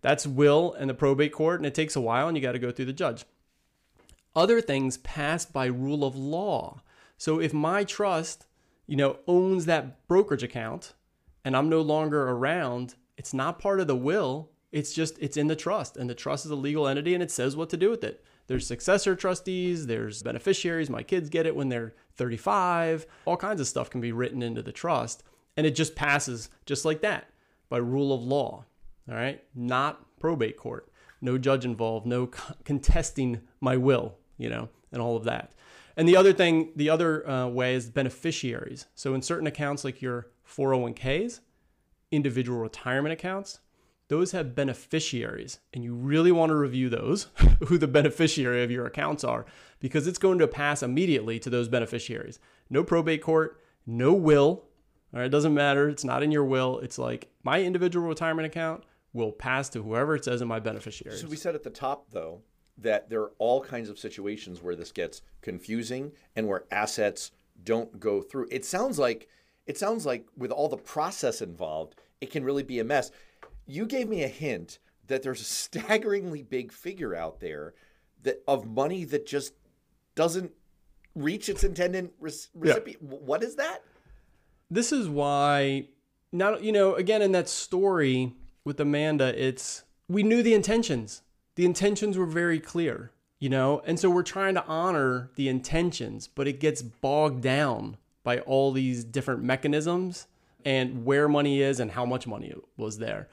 That's 0.00 0.26
will 0.26 0.74
and 0.74 0.88
the 0.88 0.94
probate 0.94 1.32
court, 1.32 1.58
and 1.60 1.66
it 1.66 1.74
takes 1.74 1.96
a 1.96 2.00
while 2.00 2.28
and 2.28 2.36
you 2.36 2.42
got 2.42 2.52
to 2.52 2.58
go 2.58 2.70
through 2.70 2.84
the 2.84 2.92
judge. 2.92 3.24
Other 4.36 4.60
things 4.60 4.98
pass 4.98 5.44
by 5.44 5.66
rule 5.66 6.04
of 6.04 6.16
law. 6.16 6.82
So 7.16 7.40
if 7.40 7.52
my 7.52 7.84
trust, 7.84 8.46
you 8.86 8.96
know, 8.96 9.18
owns 9.26 9.66
that 9.66 10.06
brokerage 10.08 10.42
account 10.42 10.94
and 11.44 11.56
I'm 11.56 11.68
no 11.68 11.80
longer 11.80 12.28
around, 12.28 12.94
It's 13.16 13.34
not 13.34 13.58
part 13.58 13.80
of 13.80 13.86
the 13.86 13.96
will. 13.96 14.50
It's 14.72 14.92
just 14.92 15.18
it's 15.20 15.36
in 15.36 15.46
the 15.46 15.54
trust, 15.54 15.96
and 15.96 16.10
the 16.10 16.14
trust 16.16 16.44
is 16.44 16.50
a 16.50 16.56
legal 16.56 16.88
entity, 16.88 17.14
and 17.14 17.22
it 17.22 17.30
says 17.30 17.56
what 17.56 17.70
to 17.70 17.76
do 17.76 17.90
with 17.90 18.02
it. 18.02 18.24
There's 18.46 18.66
successor 18.66 19.16
trustees, 19.16 19.86
there's 19.86 20.22
beneficiaries. 20.22 20.90
My 20.90 21.02
kids 21.02 21.30
get 21.30 21.46
it 21.46 21.56
when 21.56 21.68
they're 21.68 21.94
35. 22.16 23.06
All 23.24 23.36
kinds 23.36 23.60
of 23.60 23.66
stuff 23.66 23.90
can 23.90 24.00
be 24.00 24.12
written 24.12 24.42
into 24.42 24.62
the 24.62 24.72
trust, 24.72 25.22
and 25.56 25.66
it 25.66 25.74
just 25.74 25.94
passes 25.94 26.50
just 26.66 26.84
like 26.84 27.00
that 27.00 27.30
by 27.68 27.78
rule 27.78 28.12
of 28.12 28.22
law. 28.22 28.64
All 29.08 29.14
right, 29.14 29.42
not 29.54 30.18
probate 30.18 30.56
court. 30.56 30.90
No 31.20 31.38
judge 31.38 31.64
involved. 31.64 32.06
No 32.06 32.30
contesting 32.64 33.40
my 33.60 33.76
will. 33.76 34.16
You 34.36 34.50
know, 34.50 34.68
and 34.92 35.00
all 35.00 35.16
of 35.16 35.24
that. 35.24 35.52
And 35.96 36.08
the 36.08 36.16
other 36.16 36.32
thing, 36.32 36.70
the 36.74 36.90
other 36.90 37.28
uh, 37.28 37.46
way 37.48 37.74
is 37.74 37.88
beneficiaries. 37.88 38.86
So 38.94 39.14
in 39.14 39.22
certain 39.22 39.46
accounts 39.46 39.84
like 39.84 40.02
your 40.02 40.28
401ks, 40.48 41.40
individual 42.10 42.58
retirement 42.58 43.12
accounts, 43.12 43.60
those 44.08 44.32
have 44.32 44.54
beneficiaries. 44.54 45.60
And 45.72 45.82
you 45.82 45.94
really 45.94 46.32
want 46.32 46.50
to 46.50 46.56
review 46.56 46.88
those, 46.88 47.28
who 47.66 47.78
the 47.78 47.88
beneficiary 47.88 48.62
of 48.62 48.70
your 48.70 48.86
accounts 48.86 49.24
are, 49.24 49.46
because 49.80 50.06
it's 50.06 50.18
going 50.18 50.38
to 50.38 50.48
pass 50.48 50.82
immediately 50.82 51.38
to 51.40 51.50
those 51.50 51.68
beneficiaries. 51.68 52.38
No 52.70 52.84
probate 52.84 53.22
court, 53.22 53.60
no 53.86 54.12
will. 54.12 54.64
All 55.12 55.20
right, 55.20 55.26
it 55.26 55.30
doesn't 55.30 55.54
matter. 55.54 55.88
It's 55.88 56.04
not 56.04 56.22
in 56.22 56.32
your 56.32 56.44
will. 56.44 56.80
It's 56.80 56.98
like 56.98 57.28
my 57.42 57.62
individual 57.62 58.06
retirement 58.08 58.46
account 58.46 58.84
will 59.12 59.32
pass 59.32 59.68
to 59.70 59.82
whoever 59.82 60.16
it 60.16 60.24
says 60.24 60.42
in 60.42 60.48
my 60.48 60.58
beneficiaries. 60.58 61.20
So 61.20 61.28
we 61.28 61.36
said 61.36 61.54
at 61.54 61.62
the 61.62 61.70
top, 61.70 62.10
though, 62.10 62.42
that 62.78 63.08
there 63.08 63.20
are 63.20 63.32
all 63.38 63.60
kinds 63.60 63.88
of 63.88 63.98
situations 63.98 64.60
where 64.60 64.74
this 64.74 64.90
gets 64.90 65.22
confusing 65.40 66.12
and 66.34 66.48
where 66.48 66.64
assets 66.72 67.30
don't 67.62 68.00
go 68.00 68.20
through. 68.20 68.48
It 68.50 68.64
sounds 68.64 68.98
like 68.98 69.28
it 69.66 69.78
sounds 69.78 70.04
like 70.04 70.26
with 70.36 70.50
all 70.50 70.68
the 70.68 70.76
process 70.76 71.40
involved, 71.40 71.94
it 72.20 72.30
can 72.30 72.44
really 72.44 72.62
be 72.62 72.80
a 72.80 72.84
mess. 72.84 73.10
You 73.66 73.86
gave 73.86 74.08
me 74.08 74.22
a 74.22 74.28
hint 74.28 74.78
that 75.06 75.22
there's 75.22 75.40
a 75.40 75.44
staggeringly 75.44 76.42
big 76.42 76.72
figure 76.72 77.14
out 77.14 77.40
there 77.40 77.74
that 78.22 78.42
of 78.48 78.66
money 78.66 79.04
that 79.04 79.26
just 79.26 79.54
doesn't 80.14 80.52
reach 81.14 81.48
its 81.48 81.64
intended 81.64 82.10
recipient. 82.20 82.98
Yeah. 83.00 83.18
What 83.18 83.42
is 83.42 83.56
that? 83.56 83.82
This 84.70 84.92
is 84.92 85.08
why 85.08 85.88
now 86.32 86.56
you 86.56 86.72
know 86.72 86.94
again 86.94 87.22
in 87.22 87.32
that 87.32 87.48
story 87.48 88.34
with 88.64 88.80
Amanda, 88.80 89.40
it's 89.40 89.84
we 90.08 90.22
knew 90.22 90.42
the 90.42 90.54
intentions. 90.54 91.22
The 91.54 91.64
intentions 91.64 92.18
were 92.18 92.26
very 92.26 92.58
clear, 92.58 93.12
you 93.38 93.48
know, 93.48 93.82
and 93.86 94.00
so 94.00 94.10
we're 94.10 94.22
trying 94.22 94.54
to 94.54 94.64
honor 94.66 95.30
the 95.36 95.48
intentions, 95.48 96.26
but 96.26 96.48
it 96.48 96.58
gets 96.60 96.82
bogged 96.82 97.42
down 97.42 97.96
by 98.24 98.40
all 98.40 98.72
these 98.72 99.04
different 99.04 99.42
mechanisms 99.42 100.26
and 100.64 101.04
where 101.04 101.28
money 101.28 101.60
is 101.60 101.78
and 101.78 101.92
how 101.92 102.04
much 102.04 102.26
money 102.26 102.54
was 102.76 102.98
there. 102.98 103.28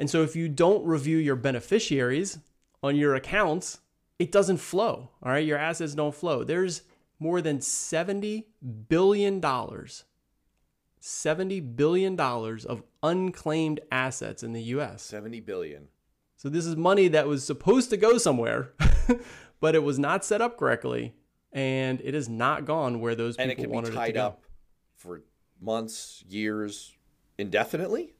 And 0.00 0.10
so 0.10 0.22
if 0.22 0.34
you 0.34 0.48
don't 0.48 0.86
review 0.86 1.18
your 1.18 1.36
beneficiaries 1.36 2.38
on 2.82 2.96
your 2.96 3.14
accounts, 3.14 3.80
it 4.18 4.32
doesn't 4.32 4.56
flow. 4.56 5.10
All 5.22 5.30
right. 5.30 5.46
Your 5.46 5.58
assets 5.58 5.94
don't 5.94 6.14
flow. 6.14 6.42
There's 6.42 6.82
more 7.18 7.42
than 7.42 7.58
$70 7.58 8.44
billion, 8.88 9.42
$70 9.42 11.76
billion 11.76 12.18
of 12.18 12.82
unclaimed 13.02 13.80
assets 13.92 14.42
in 14.42 14.54
the 14.54 14.62
US. 14.62 15.02
70 15.02 15.40
billion. 15.40 15.88
So 16.38 16.48
this 16.48 16.64
is 16.64 16.76
money 16.76 17.08
that 17.08 17.26
was 17.26 17.44
supposed 17.44 17.90
to 17.90 17.98
go 17.98 18.16
somewhere, 18.16 18.72
but 19.60 19.74
it 19.74 19.82
was 19.82 19.98
not 19.98 20.24
set 20.24 20.40
up 20.40 20.56
correctly 20.56 21.12
and 21.52 22.00
it 22.02 22.14
is 22.14 22.26
not 22.26 22.64
gone 22.64 23.00
where 23.00 23.14
those 23.14 23.36
and 23.36 23.50
people 23.50 23.64
it 23.64 23.66
can 23.66 23.74
wanted 23.74 23.90
be 23.90 23.96
tied 23.96 24.08
it 24.08 24.12
to 24.14 24.18
go. 24.18 24.26
up 24.26 24.44
for 24.96 25.20
months, 25.60 26.24
years, 26.26 26.96
indefinitely. 27.36 28.14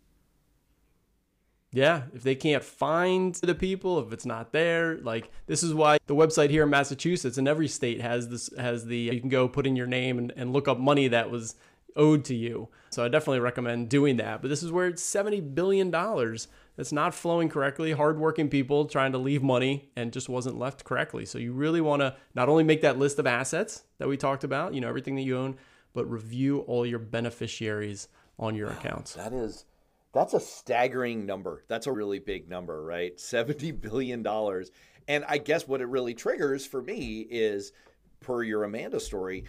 Yeah, 1.73 2.03
if 2.13 2.25
they 2.25 2.35
can't 2.35 2.65
find 2.65 3.35
the 3.37 3.55
people, 3.55 4.01
if 4.01 4.13
it's 4.13 4.27
not 4.27 4.53
there, 4.53 4.97
like 4.99 5.31
this 5.47 5.63
is 5.63 5.73
why 5.73 5.99
the 6.07 6.17
website 6.17 6.51
here 6.51 6.65
in 6.65 6.71
Massachusetts 6.71 7.39
and 7.39 7.47
every 7.47 7.69
state 7.69 8.01
has 8.01 8.29
this 8.29 8.51
has 8.59 8.87
the 8.87 8.99
you 8.99 9.21
can 9.21 9.29
go 9.29 9.49
put 9.49 9.67
in 9.67 9.77
your 9.77 9.87
name 9.87 10.19
and, 10.19 10.33
and 10.37 10.53
look 10.53 10.67
up 10.67 10.79
money 10.79 11.07
that 11.09 11.31
was 11.31 11.55
owed 11.97 12.25
to 12.25 12.35
you. 12.35 12.69
So 12.91 13.05
I 13.05 13.09
definitely 13.09 13.41
recommend 13.41 13.89
doing 13.89 14.17
that. 14.17 14.43
But 14.43 14.49
this 14.49 14.65
is 14.65 14.73
where 14.73 14.89
it's 14.89 15.03
seventy 15.03 15.41
billion 15.41 15.93
dollars 15.93 16.49
that's 16.77 16.93
not 16.93 17.15
flowing 17.15 17.49
correctly. 17.49 17.93
Hardworking 17.93 18.49
people 18.49 18.87
trying 18.87 19.13
to 19.13 19.19
leave 19.19 19.43
money 19.43 19.91
and 19.95 20.13
just 20.13 20.29
wasn't 20.29 20.59
left 20.59 20.83
correctly. 20.83 21.25
So 21.25 21.39
you 21.39 21.53
really 21.53 21.81
want 21.81 22.01
to 22.01 22.17
not 22.35 22.49
only 22.49 22.65
make 22.65 22.83
that 22.83 22.99
list 22.99 23.21
of 23.21 23.29
assets 23.29 23.85
that 23.99 24.09
we 24.09 24.17
talked 24.17 24.43
about, 24.43 24.75
you 24.75 24.81
know 24.81 24.89
everything 24.89 25.15
that 25.17 25.23
you 25.23 25.37
own, 25.37 25.57
but 25.93 26.11
review 26.11 26.61
all 26.61 26.85
your 26.85 26.99
beneficiaries 26.99 28.09
on 28.41 28.57
your 28.57 28.71
accounts. 28.71 29.15
That 29.15 29.33
is 29.33 29.67
that's 30.13 30.35
a 30.35 30.41
staggering 30.41 31.25
number. 31.27 31.65
That's 31.69 31.87
a 31.87 31.93
really 31.93 32.19
big 32.19 32.49
number, 32.49 32.83
right? 32.83 33.19
70 33.19 33.71
billion 33.73 34.23
dollars. 34.23 34.71
And 35.09 35.25
I 35.29 35.39
guess 35.39 35.67
what 35.67 35.81
it 35.81 35.89
really 35.89 36.15
triggers 36.15 36.67
for 36.67 36.83
me 36.83 37.27
is 37.31 37.73
per 38.21 38.43
your 38.43 38.65
Amanda 38.65 39.01
story, 39.01 39.45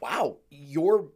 wow, 0.00 0.38
your 0.50 1.08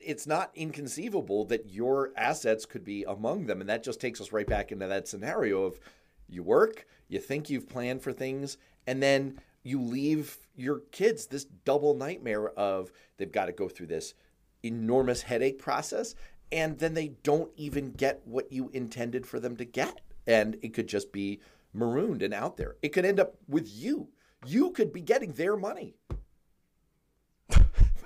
it's 0.00 0.26
not 0.26 0.50
inconceivable 0.54 1.44
that 1.44 1.68
your 1.68 2.10
assets 2.16 2.64
could 2.64 2.82
be 2.82 3.04
among 3.04 3.46
them 3.46 3.60
and 3.60 3.68
that 3.68 3.82
just 3.82 4.00
takes 4.00 4.20
us 4.20 4.32
right 4.32 4.46
back 4.46 4.72
into 4.72 4.86
that 4.86 5.06
scenario 5.06 5.64
of 5.64 5.78
you 6.26 6.42
work, 6.42 6.86
you 7.08 7.18
think 7.18 7.50
you've 7.50 7.68
planned 7.68 8.02
for 8.02 8.12
things 8.12 8.56
and 8.86 9.02
then 9.02 9.38
you 9.62 9.80
leave 9.80 10.38
your 10.56 10.80
kids 10.90 11.26
this 11.26 11.44
double 11.44 11.94
nightmare 11.94 12.48
of 12.48 12.90
they've 13.18 13.30
got 13.30 13.46
to 13.46 13.52
go 13.52 13.68
through 13.68 13.88
this 13.88 14.14
enormous 14.62 15.22
headache 15.22 15.58
process 15.58 16.14
and 16.52 16.78
then 16.78 16.94
they 16.94 17.08
don't 17.22 17.50
even 17.56 17.92
get 17.92 18.22
what 18.24 18.52
you 18.52 18.70
intended 18.72 19.26
for 19.26 19.38
them 19.40 19.56
to 19.56 19.64
get. 19.64 20.00
And 20.26 20.56
it 20.62 20.74
could 20.74 20.88
just 20.88 21.12
be 21.12 21.40
marooned 21.72 22.22
and 22.22 22.34
out 22.34 22.56
there. 22.56 22.76
It 22.82 22.90
could 22.90 23.04
end 23.04 23.20
up 23.20 23.36
with 23.48 23.68
you. 23.68 24.08
You 24.46 24.70
could 24.70 24.92
be 24.92 25.00
getting 25.00 25.32
their 25.32 25.56
money. 25.56 25.96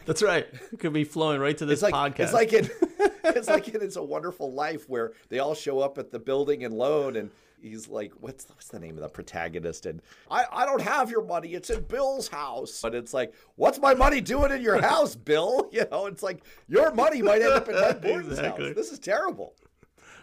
That's 0.06 0.22
right. 0.22 0.46
It 0.72 0.78
could 0.78 0.92
be 0.92 1.04
flowing 1.04 1.40
right 1.40 1.56
to 1.56 1.64
this 1.64 1.82
it's 1.82 1.82
like, 1.82 1.94
podcast. 1.94 2.20
it's 2.20 2.32
like 2.32 2.52
in 2.52 2.70
it's 3.24 3.48
like 3.48 3.68
in 3.68 3.82
it's 3.82 3.96
a 3.96 4.02
wonderful 4.02 4.52
life 4.52 4.88
where 4.88 5.12
they 5.28 5.38
all 5.38 5.54
show 5.54 5.80
up 5.80 5.98
at 5.98 6.10
the 6.10 6.18
building 6.18 6.64
and 6.64 6.74
loan 6.74 7.16
and 7.16 7.30
he's 7.64 7.88
like, 7.88 8.12
what's 8.20 8.48
what's 8.48 8.68
the 8.68 8.78
name 8.78 8.96
of 8.96 9.02
the 9.02 9.08
protagonist? 9.08 9.86
And 9.86 10.02
I, 10.30 10.44
I 10.52 10.66
don't 10.66 10.82
have 10.82 11.10
your 11.10 11.24
money. 11.24 11.54
It's 11.54 11.70
in 11.70 11.82
Bill's 11.82 12.28
house. 12.28 12.80
But 12.82 12.94
it's 12.94 13.14
like, 13.14 13.34
what's 13.56 13.78
my 13.78 13.94
money 13.94 14.20
doing 14.20 14.52
in 14.52 14.60
your 14.62 14.80
house, 14.80 15.14
Bill? 15.14 15.70
You 15.74 15.84
know, 15.90 16.06
it's 16.06 16.22
like 16.22 16.44
your 16.68 16.92
money 16.92 17.20
might 17.20 17.42
end 17.42 17.52
up 17.52 17.68
in 17.68 17.74
my 17.74 17.92
board's 17.92 18.28
exactly. 18.28 18.66
house. 18.66 18.76
This 18.76 18.92
is 18.92 19.00
terrible. 19.00 19.54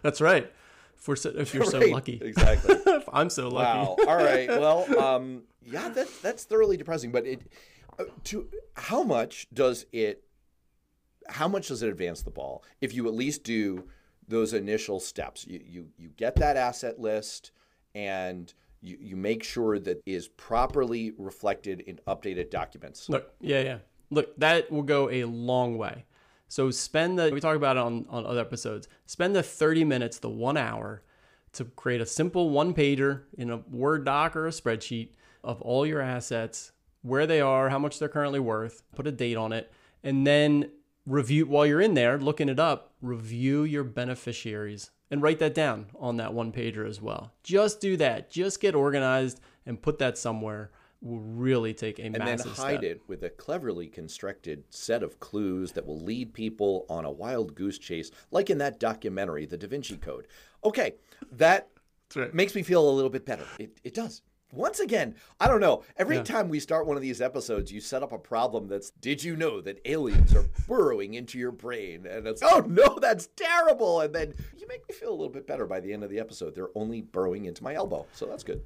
That's 0.01 0.21
right. 0.21 0.49
If, 0.97 1.08
we're 1.08 1.17
so, 1.17 1.30
if 1.36 1.54
you're 1.54 1.63
right. 1.63 1.71
so 1.71 1.80
lucky. 1.80 2.21
Exactly. 2.23 2.75
I'm 3.13 3.30
so 3.30 3.49
lucky. 3.49 3.80
Wow. 3.80 3.97
All 4.08 4.15
right. 4.15 4.47
Well, 4.47 4.99
um, 4.99 5.43
yeah, 5.65 5.89
that's 5.89 6.21
that's 6.21 6.45
thoroughly 6.45 6.77
depressing. 6.77 7.12
But 7.12 7.25
it, 7.25 7.41
uh, 7.99 8.06
to 8.25 8.47
how 8.75 9.04
much 9.04 9.47
does 9.54 9.86
it? 9.91 10.23
How 11.27 11.47
much 11.49 11.67
does 11.67 11.84
it 11.84 11.89
advance 11.89 12.21
the 12.21 12.32
ball 12.32 12.63
if 12.80 12.93
you 12.93 13.08
at 13.08 13.13
least 13.13 13.43
do 13.43 13.89
those 14.32 14.54
initial 14.54 15.00
steps. 15.00 15.46
You, 15.46 15.62
you, 15.63 15.88
you 15.98 16.10
get 16.17 16.36
that 16.38 16.58
asset 16.58 17.00
list 17.00 17.52
and 17.94 18.52
you, 18.82 18.98
you 19.00 19.15
make 19.15 19.44
sure 19.44 19.78
that 19.78 20.02
is 20.06 20.28
properly 20.28 21.13
reflected 21.17 21.82
in 21.82 22.00
updated 22.08 22.50
documents. 22.50 23.08
Look, 23.10 23.34
yeah, 23.39 23.62
yeah. 23.62 23.78
Look, 24.10 24.36
that 24.38 24.72
will 24.72 24.82
go 24.82 25.10
a 25.10 25.26
long 25.26 25.78
way. 25.78 26.06
So 26.48 26.72
spend 26.72 27.20
the, 27.20 27.30
we 27.32 27.39
talk 27.39 27.56
about 27.56 27.78
it 27.78 27.82
on, 27.82 28.06
on 28.10 28.26
other 28.26 28.41
episodes, 28.41 28.88
spend 29.06 29.36
the 29.36 29.44
30 29.44 29.86
minutes, 29.86 30.20
the 30.20 30.30
one 30.30 30.58
hour 30.58 31.04
to 31.54 31.65
create 31.65 32.02
a 32.02 32.06
simple 32.06 32.50
one 32.50 32.74
pager 32.74 33.22
in 33.38 33.50
a 33.50 33.58
Word 33.70 34.06
doc 34.06 34.36
or 34.36 34.48
a 34.48 34.52
spreadsheet 34.52 35.10
of 35.44 35.62
all 35.62 35.86
your 35.86 36.02
assets, 36.02 36.72
where 37.04 37.26
they 37.26 37.41
are, 37.41 37.70
how 37.70 37.80
much 37.80 38.00
they're 38.00 38.10
currently 38.10 38.39
worth, 38.39 38.84
put 38.96 39.08
a 39.08 39.12
date 39.12 39.38
on 39.38 39.54
it, 39.54 39.72
and 40.04 40.26
then 40.26 40.70
review 41.06 41.46
while 41.46 41.66
you're 41.66 41.82
in 41.82 41.94
there 41.94 42.18
looking 42.20 42.50
it 42.50 42.60
up, 42.60 42.94
review 43.02 43.64
your 43.64 43.84
beneficiaries 43.84 44.92
and 45.10 45.22
write 45.22 45.40
that 45.40 45.54
down 45.54 45.88
on 46.00 46.18
that 46.18 46.34
one 46.34 46.52
pager 46.52 46.88
as 46.88 47.02
well. 47.02 47.34
Just 47.44 47.82
do 47.82 47.98
that. 47.98 48.30
Just 48.30 48.62
get 48.62 48.76
organized 48.76 49.40
and 49.66 49.82
put 49.82 50.00
that 50.00 50.18
somewhere 50.18 50.72
will 51.02 51.20
really 51.20 51.74
take 51.74 51.98
a 52.00 52.04
and 52.04 52.18
massive 52.18 52.56
then 52.56 52.66
hide 52.66 52.80
step. 52.80 52.84
it 52.84 53.02
with 53.08 53.24
a 53.24 53.30
cleverly 53.30 53.88
constructed 53.88 54.64
set 54.70 55.02
of 55.02 55.20
clues 55.20 55.72
that 55.72 55.86
will 55.86 56.00
lead 56.00 56.34
people 56.34 56.86
on 56.90 57.06
a 57.06 57.12
wild 57.12 57.56
goose 57.56 57.80
chase, 57.80 58.12
like 58.30 58.50
in 58.50 58.60
that 58.60 58.80
documentary, 58.80 59.46
The 59.46 59.58
Da 59.58 59.68
Vinci 59.68 59.98
Code. 59.98 60.28
Okay, 60.64 60.94
that 61.32 61.70
right. 62.16 62.34
makes 62.34 62.54
me 62.54 62.62
feel 62.62 62.88
a 62.88 62.92
little 62.92 63.10
bit 63.10 63.26
better. 63.26 63.46
It, 63.58 63.80
it 63.84 63.94
does 63.96 64.22
once 64.52 64.80
again, 64.80 65.16
I 65.40 65.48
don't 65.48 65.62
know. 65.62 65.84
Every 65.98 66.18
yeah. 66.18 66.24
time 66.24 66.50
we 66.50 66.60
start 66.60 66.88
one 66.88 66.98
of 66.98 67.02
these 67.02 67.22
episodes, 67.22 67.72
you 67.72 67.82
set 67.82 68.04
up 68.04 68.12
a 68.12 68.18
problem 68.18 68.68
that's 68.68 68.92
did 68.92 69.24
you 69.24 69.36
know 69.36 69.62
that 69.62 69.80
aliens 69.86 70.36
are 70.36 70.46
burrowing 70.68 71.14
into 71.14 71.38
your 71.38 71.52
brain? 71.52 72.06
And 72.06 72.28
it's 72.28 72.42
oh 72.44 72.64
no, 72.68 73.00
that's 73.00 73.28
terrible. 73.36 74.02
And 74.02 74.14
then 74.14 74.34
you 74.58 74.68
make 74.68 74.88
me 74.88 74.96
feel 74.96 75.10
a 75.10 75.12
little 75.12 75.30
bit 75.30 75.48
better 75.48 75.66
by 75.66 75.80
the 75.80 75.94
end 75.94 76.04
of 76.04 76.10
the 76.10 76.20
episode. 76.20 76.56
They're 76.56 76.70
only 76.76 77.02
burrowing 77.02 77.46
into 77.46 77.64
my 77.64 77.74
elbow. 77.74 78.06
So 78.14 78.26
that's 78.26 78.44
good. 78.44 78.62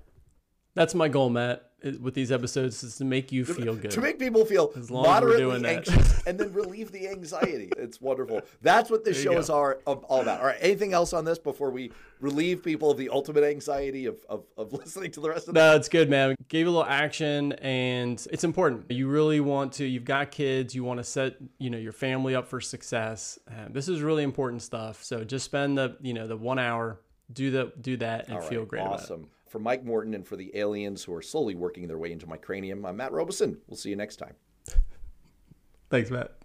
That's 0.76 0.94
my 0.94 1.08
goal, 1.08 1.30
Matt, 1.30 1.70
with 2.02 2.14
these 2.16 2.34
episodes 2.34 2.84
is 2.84 2.98
to 2.98 3.06
make 3.06 3.32
you 3.32 3.46
feel 3.46 3.76
good. 3.76 3.92
to 3.92 4.02
make 4.02 4.20
people 4.20 4.44
feel 4.46 4.72
As 4.76 4.92
long 4.92 5.06
as 5.06 5.22
we're 5.22 5.28
moderately 5.30 5.70
anxious 5.70 6.24
and 6.28 6.38
then 6.38 6.52
relieve 6.52 6.92
the 6.92 7.08
anxiety. 7.08 7.72
It's 7.86 8.02
wonderful. 8.02 8.42
That's 8.62 8.90
what 8.90 9.06
this 9.06 9.18
you 9.18 9.32
show 9.32 9.38
is 9.38 9.50
are, 9.50 9.76
all 9.86 10.22
about. 10.22 10.40
All 10.40 10.48
right. 10.48 10.58
Anything 10.60 10.94
else 10.94 11.14
on 11.14 11.24
this 11.24 11.38
before 11.38 11.70
we 11.70 11.92
relieve 12.20 12.64
people 12.64 12.90
of 12.90 12.98
the 12.98 13.10
ultimate 13.10 13.44
anxiety 13.44 14.08
of, 14.08 14.18
of, 14.28 14.44
of 14.58 14.74
listening 14.80 15.12
to 15.12 15.20
the 15.20 15.30
rest 15.30 15.48
of 15.48 15.54
the 15.54 15.60
No, 15.60 15.76
it's 15.76 15.88
good, 15.88 16.10
man. 16.10 16.36
Gave 16.48 16.66
a 16.66 16.70
little 16.72 16.86
action, 16.86 17.54
and 17.54 18.26
it's 18.32 18.44
important. 18.44 18.92
You 18.92 19.08
really 19.08 19.40
want 19.40 19.74
to. 19.74 19.86
You've 19.86 20.06
got 20.06 20.32
kids. 20.32 20.74
You 20.74 20.84
want 20.84 21.00
to 21.00 21.04
set, 21.04 21.36
you 21.60 21.70
know, 21.70 21.78
your 21.78 21.92
family 21.92 22.34
up 22.34 22.48
for 22.48 22.60
success. 22.60 23.38
Uh, 23.48 23.68
this 23.70 23.88
is 23.88 24.02
really 24.02 24.24
important 24.24 24.64
stuff. 24.64 25.04
So 25.04 25.24
just 25.24 25.46
spend 25.46 25.78
the, 25.78 25.96
you 26.02 26.14
know, 26.14 26.28
the 26.28 26.38
one 26.38 26.60
hour. 26.60 27.00
Do 27.32 27.52
the 27.52 27.72
do 27.80 27.98
that 27.98 28.28
and 28.28 28.38
All 28.38 28.42
feel 28.44 28.66
great 28.66 28.82
about 28.82 29.00
it. 29.00 29.04
Awesome. 29.04 29.30
For 29.56 29.60
Mike 29.60 29.86
Morton 29.86 30.14
and 30.14 30.28
for 30.28 30.36
the 30.36 30.54
aliens 30.58 31.06
who 31.06 31.14
are 31.14 31.22
slowly 31.22 31.56
working 31.56 31.88
their 31.88 31.98
way 31.98 32.12
into 32.12 32.28
my 32.28 32.36
cranium, 32.36 32.86
I'm 32.86 32.98
Matt 32.98 33.14
Robison. 33.14 33.58
We'll 33.68 33.78
see 33.78 33.90
you 33.90 33.96
next 33.96 34.18
time. 34.18 34.34
Thanks, 35.90 36.12
Matt. 36.12 36.36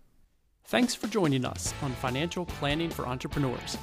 Thanks 0.67 0.95
for 0.95 1.09
joining 1.09 1.45
us 1.45 1.75
on 1.83 1.91
Financial 1.91 2.45
Planning 2.45 2.89
for 2.89 3.09
Entrepreneurs. 3.09 3.77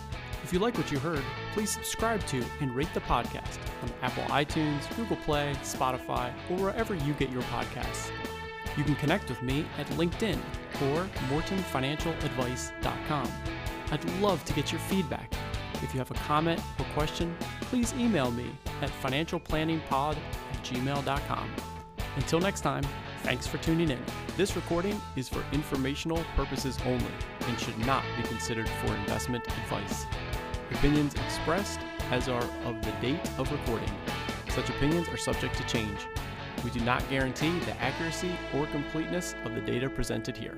If 0.46 0.54
you 0.54 0.60
like 0.60 0.78
what 0.78 0.94
you 0.94 1.00
heard, 1.00 1.26
please 1.52 1.70
subscribe 1.70 2.26
to 2.28 2.42
and 2.62 2.74
rate 2.74 2.88
the 2.94 3.02
podcast 3.02 3.58
on 3.84 3.92
Apple 4.02 4.24
iTunes, 4.34 4.88
Google 4.96 5.18
Play, 5.18 5.54
Spotify, 5.62 6.32
or 6.50 6.56
wherever 6.56 6.96
you 6.96 7.12
get 7.16 7.30
your 7.30 7.44
podcasts. 7.44 8.10
You 8.78 8.86
can 8.86 8.96
connect 8.96 9.28
with 9.28 9.42
me 9.42 9.66
at 9.78 9.88
LinkedIn 9.88 10.40
or 10.84 11.06
mortonfinancialadvice.com. 11.28 13.30
I'd 13.92 14.06
love 14.22 14.46
to 14.46 14.54
get 14.54 14.72
your 14.72 14.80
feedback. 14.80 15.34
If 15.84 15.94
you 15.94 16.00
have 16.00 16.12
a 16.12 16.16
comment 16.16 16.60
or 16.80 16.86
question, 16.94 17.36
please 17.62 17.94
email 17.94 18.32
me 18.32 18.50
at 18.82 18.90
financialplanningpod 19.02 20.18
at 20.18 20.64
gmail.com. 20.64 21.50
Until 22.16 22.40
next 22.40 22.62
time, 22.62 22.84
thanks 23.24 23.46
for 23.46 23.58
tuning 23.60 23.92
in. 23.92 24.00
This 24.38 24.56
recording 24.56 25.00
is 25.16 25.30
for 25.30 25.44
informational 25.52 26.24
purposes 26.36 26.80
only 26.86 27.06
and 27.42 27.60
should 27.60 27.78
not 27.80 28.04
be 28.18 28.28
considered 28.28 28.68
for 28.68 28.96
investment 28.96 29.46
advice. 29.46 30.06
Opinions 30.72 31.14
expressed 31.14 31.80
as 32.12 32.28
are 32.28 32.44
of 32.66 32.82
the 32.84 32.92
date 33.02 33.24
of 33.38 33.52
recording. 33.52 33.92
Such 34.50 34.70
opinions 34.70 35.08
are 35.10 35.18
subject 35.18 35.56
to 35.58 35.64
change. 35.66 36.08
We 36.64 36.72
do 36.72 36.80
not 36.80 37.08
guarantee 37.10 37.60
the 37.60 37.80
accuracy 37.80 38.32
or 38.56 38.66
completeness 38.68 39.36
of 39.46 39.54
the 39.54 39.62
data 39.62 39.90
presented 39.90 40.36
here. 40.36 40.58